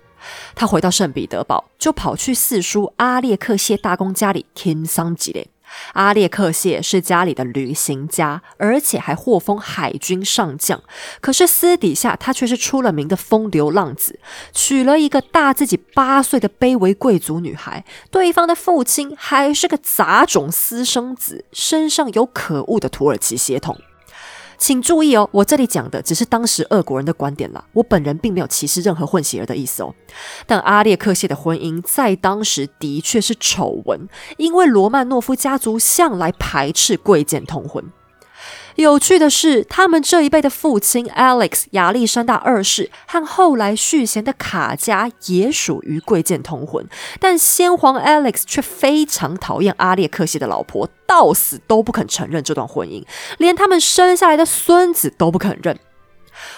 [0.53, 5.49] 他回到圣彼得堡，就跑去四叔阿列克谢大公家里听丧祭嘞。
[5.93, 10.81] 阿列克谢是家里的旅行家，而且还获封海军上将。
[11.19, 14.19] 可是私底下他却是出了名的风流浪子，
[14.53, 17.83] 娶了一个大自己八岁的卑微贵族女孩。
[18.09, 23.77] 对方的父亲还是个杂种私生子，身上有可恶的土耳其血统。
[24.61, 29.91] 请注意哦，我这里讲的只是当时俄国人的观点啦，我本人并没有歧视任何混血儿的意思哦。
[30.45, 34.07] 但阿列克谢的婚姻在当时的确是丑闻，
[34.37, 37.83] 因为罗曼诺夫家族向来排斥贵贱通婚。
[38.75, 46.87] 有趣的是，他们这一辈的父亲 Alex 亚历山大二世和后来续弦的卡加也属于贵贱通婚，
[47.19, 53.05] 但先皇 Alex 却非常讨厌阿列克谢的老婆，到死都不肯承认这段婚姻，
[53.37, 55.77] 连他们生下来的孙子都不肯认。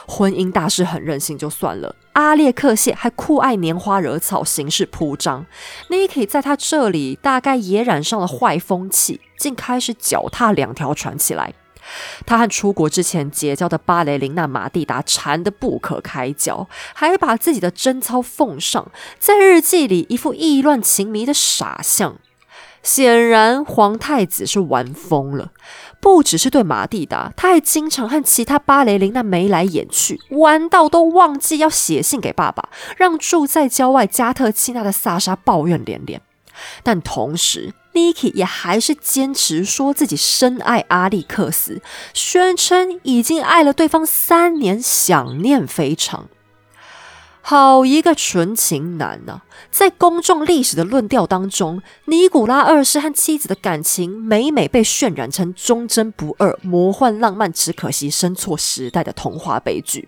[0.07, 5.45] 婚姻大事很任性就算了，阿列克谢还酷爱拈花惹草，行事铺张。
[5.89, 11.53] Niki 在他这里大概也染上了坏风气，竟开始脚踏两条船起来。
[12.25, 22.17] 他和出国之前结交的巴雷琳娜马蒂达缠得不可开交，还把自己的贞操奉上，在日记里一副意乱情迷的傻相。
[22.81, 25.51] 显然，皇太子是玩疯了。
[26.01, 32.67] 不只是对马蒂达，他还经常和其他巴雷琳娜眉来眼去，玩到都忘记要写信给爸爸，
[32.97, 36.21] 让住在郊外加特契纳的萨莎抱怨连连。
[36.83, 41.81] 但同时，Niki 也还是坚持说自己深爱阿历克斯，
[42.13, 46.27] 宣称已经爱了对方三年，想念非常。
[47.45, 49.41] 好一个纯情男呐！
[49.69, 60.07] 在公众历史的论调当中，尼古拉二世和妻子的感情每每被渲染成忠贞不二、魔幻浪漫，只可惜生错时代的童话悲剧。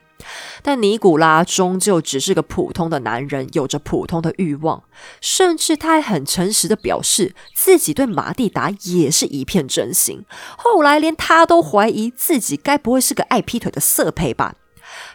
[0.63, 4.83] 但尼古拉终究只是个普通的男人，有着普通的欲望，
[5.21, 10.25] 甚至他还很诚实的表示自己对马蒂达也是一片真心。
[10.57, 14.55] 后来连他都怀疑自己该不会是个爱劈腿的色胚吧？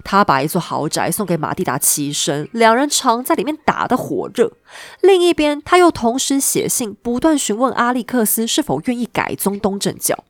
[0.05, 4.53] 他把一座豪宅送给马蒂达栖身，两人常在里面打得火热。
[5.01, 10.25] 另一边，他又同时写信，不断询问阿历克斯是否愿意改宗东正教。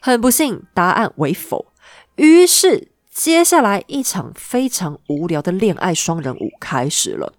[0.00, 1.66] 很不幸，答案为否。
[2.16, 7.34] 于是，接下来一场非常无聊的恋爱双人舞开始了。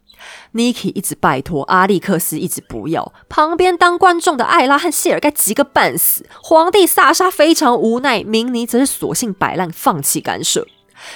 [0.53, 3.11] Niki 一直拜托阿历克斯，一直不要。
[3.28, 6.28] 旁边当观众的艾拉和谢尔盖急个半死。
[6.43, 10.67] 皇帝萨沙非常无奈，明尼则是索性摆烂，放弃干涉。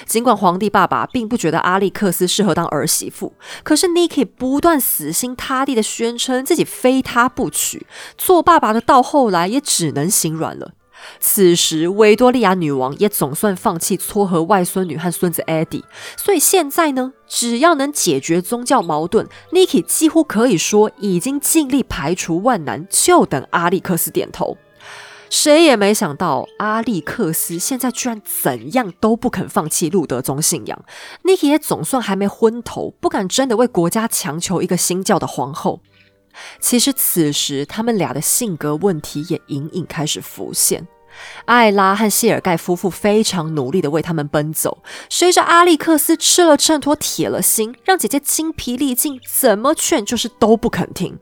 [0.04, 3.32] 尽管皇帝爸爸并不觉得阿历克斯适合当儿媳妇，
[3.62, 7.86] 可是 Niki 不断死心塌地的宣称自己非他不娶，
[8.18, 10.72] 做爸爸的到后来也只能心软了。
[11.20, 15.82] 此时维多利亚女王也总算放弃撮合外孙女和孙子 Eddie，
[16.16, 24.56] 所以现在呢，只要能解决宗教矛盾，Niki 几乎可以说已经尽力排除万难，就等阿历克斯点头。
[25.30, 30.82] 谁也没想到，阿历克斯现在居然怎样都不肯放弃路德宗信仰。
[31.24, 35.80] Niki 也总算还没昏头，不敢真的为国家强求一个新教的皇后。
[36.60, 40.86] 其实此时，他们俩的性格问题也隐隐开始浮现。
[41.46, 44.78] 艾拉和谢尔盖夫妇非常努力的为他们奔走，
[45.08, 51.18] 随着阿历克斯吃了秤砣铁了心，让姐姐精疲力尽，怎么劝就是都不肯听。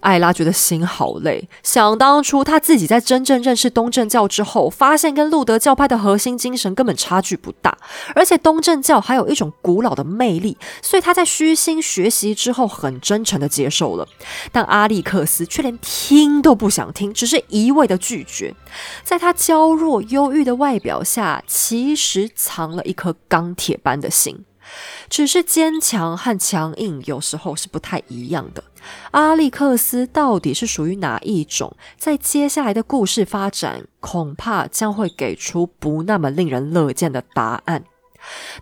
[0.00, 7.76] 艾拉觉得心好累，想当初她自己在真正认识东正教之后，发现跟路德教派的核心精神根本差距不大，
[8.14, 14.06] 而且东正教还有一种古老的魅力，所以她在虚心学习之后，很真诚的接受了。
[14.52, 18.54] 但阿历克斯却连听都不想听，只是一味的拒绝。
[19.02, 24.44] 在他娇弱忧郁的外表下，其实藏了一颗钢铁般的心。
[25.10, 28.64] 只是坚强和强硬有时候是不太一样的。
[29.12, 31.76] 阿历克斯到底是属于哪一种？
[31.96, 37.84] 在接下来的故事发展，恐怕将会给出不那么令人乐见的答案。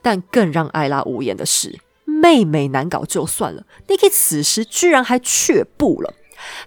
[0.02, 6.14] 但更让艾拉无言的是，妹妹难搞就算了，Niki 此时居然还却步了。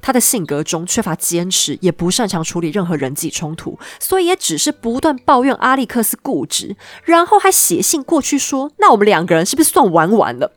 [0.02, 10.54] 他的性格中缺乏坚持，也不擅长处理任何人际冲突，所以也只是不断抱怨阿历克斯固执，然后还写信过去说：“那我们两个人是不是算玩完了？”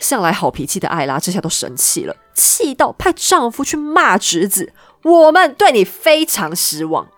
[0.00, 4.72] 向来好脾气的艾拉这下都生气了，气到派丈夫去骂侄子
[5.02, 7.08] ：“我们对你非常失望。”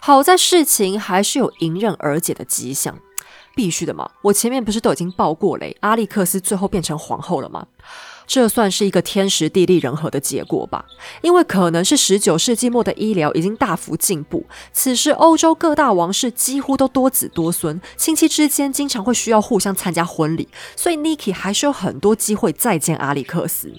[0.00, 2.98] 好在事情还是有迎刃而解的迹象，
[3.54, 4.10] 必须的嘛！
[4.22, 7.66] 我前面不是都已经报过雷，阿历克斯最后变成皇后了吗？
[8.32, 10.86] 这算是一个天时地利人和的结果吧？
[11.20, 23.70] 因为可能是十九世纪末的医疗已经大幅进步，此时欧洲各大王室几乎都多子多孙，亲戚之间经常会需要互相参加婚礼，所以 Niki 还是有很多机会再见阿里克斯。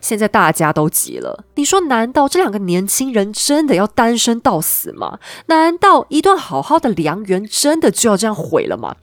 [0.00, 5.20] 现在大家都急了，你说难道这两个年轻人真的要单身到死吗？
[5.46, 8.96] 难道一段好好的良缘真的就要这样毁了吗？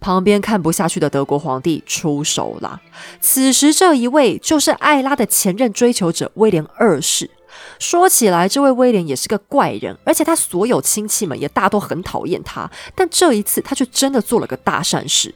[0.00, 2.80] 旁边看不下去的德国皇帝出手了。
[3.20, 7.30] 此时，这一位就是艾拉的前任追求者威廉二世。
[7.78, 12.68] 说起来，这位威廉也是个怪人，而且他所有亲戚们也大都很讨厌他。
[12.94, 15.34] 但这一次，他却真的做了个大善事。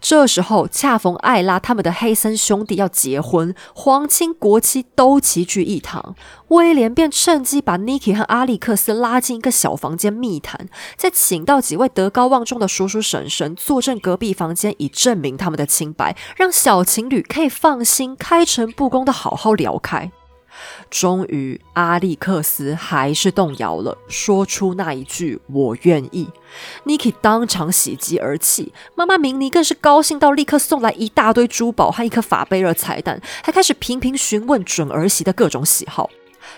[0.00, 6.14] 这时候恰逢艾拉他们的黑森兄弟要结婚，皇亲国戚都齐聚一堂，
[6.48, 20.10] 威廉便趁机把 Niki 和阿历克斯拉进一个小房间密谈，再请到几位德高望重的叔叔婶婶坐镇隔壁房间，以证明他们的清白，让小情侣可以放心开诚布公的好好聊开。
[20.90, 26.28] 终于，阿历克斯还是动摇了，说出那一句“我愿意”。
[26.84, 36.10] Niki 当场喜极而泣，妈妈明妮更是高兴到立刻送来一大堆珠宝和一颗法贝勒彩蛋，还开始频频询问准儿媳的各种喜好。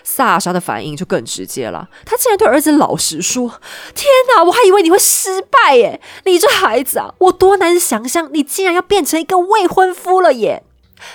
[0.03, 3.61] 萨莎的反应就更直接了，他竟然对儿子老实说
[3.95, 6.01] ：“天哪，我还以为你会失败耶！
[6.25, 10.65] 你这孩子啊，我多难想象你竟然要变成一个未婚夫了耶！”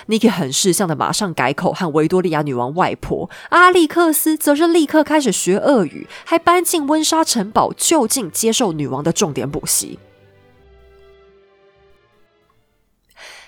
[0.08, 9.98] Niki 很识相的马上改口，和维多利亚女王外婆阿历克斯则是立刻开始学俄语，还搬进温莎城堡就近接受女王的重点补习。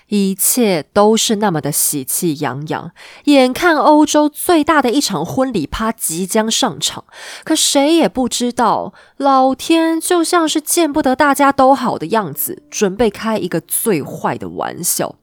[0.07, 2.91] 一切都是那么的喜气洋洋，
[3.25, 7.05] 眼看欧洲最大的一场婚礼趴即将上场，
[7.45, 15.15] 可谁也不知道，老天就像是见不得大家都好的样子，准备开一个最坏的玩笑。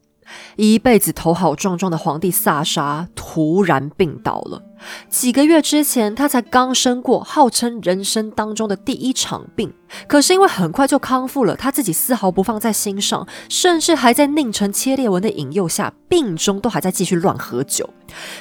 [0.55, 4.63] 一辈子头好壮壮的皇帝萨沙突然病倒了。
[5.09, 9.73] 几个月之前，他才刚生过号称人生当中的第一场病，
[10.07, 17.89] 可是因为很快就康复了，他自己丝毫不放在心上，甚至还在宁城切裂文的引诱下，病中都还在继续乱喝酒。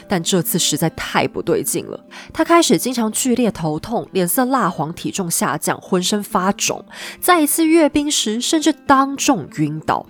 [0.09, 6.85] 但这次实在太不对劲了，他开始经常剧烈头痛，脸色蜡黄，体重下降，浑身发肿，
[7.21, 10.07] 在一次阅兵时，甚至当众晕倒。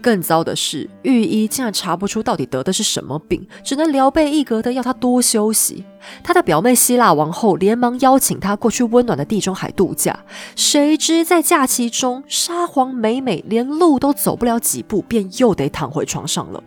[0.00, 5.84] 更糟的是，御医竟然查不出到底得的是什么病，只能聊备一格的要他多休息。
[6.22, 10.24] 他的表妹希腊王后连忙邀请他过去温暖的地中海度假，
[10.56, 16.62] 谁知在假期中，沙皇美美连路都走不了几步，便又得躺回床上了。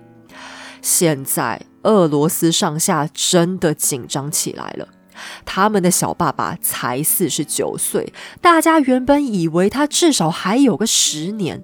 [0.82, 4.88] 现在，俄罗斯上下真的紧张起来了。
[5.46, 8.12] 他们的小爸爸才四十九岁，
[8.42, 11.64] 大家原本以为他至少还有个十年。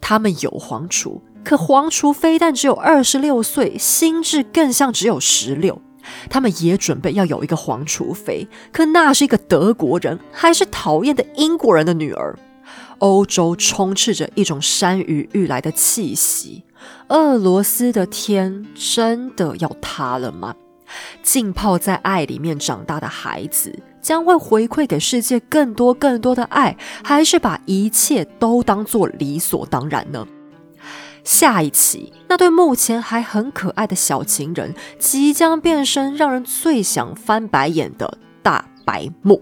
[0.00, 5.80] 他们有皇储，可皇储非但只有二十六岁，心智更像只有十六。
[6.28, 12.36] 他们也准备要有一个皇储妃，可那是一个德国人，还是讨厌的英国人的女儿。
[12.98, 16.64] 欧洲充斥着一种山雨欲来的气息，
[17.08, 20.54] 俄罗斯的天真的要塌了吗？
[21.22, 30.26] 浸泡在爱里面长大的孩子，将会回馈给世界更多更多的爱，还是把一切都当做理所当然呢？
[31.24, 39.40] 下一期，那对目前还很可爱的小情人，即将变身让人最想翻白眼的大白目。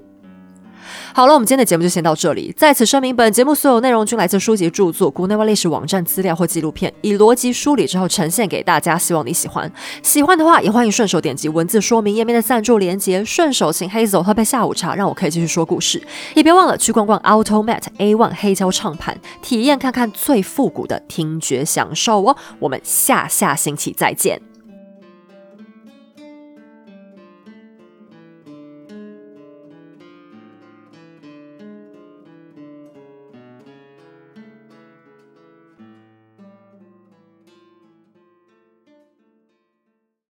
[1.12, 2.52] 好了，我们今天的节目就先到这里。
[2.56, 8.98] 在此声明，本节目所有内容均来自书籍著作、国内外历史网站资料或纪录片，以逻辑梳理之后呈现给大家。
[8.98, 9.70] 希望你喜欢，
[10.02, 16.02] 喜欢的话也欢迎顺手点击文字说明页面的赞助连接，顺手请 Hazel 喝杯下午茶，让我可以继续说故事。
[16.34, 22.36] 也别忘了去逛逛 Automat A One 黑胶唱盘，体验看看最复古的听觉享受哦。
[22.58, 24.49] 我们下下星期再见。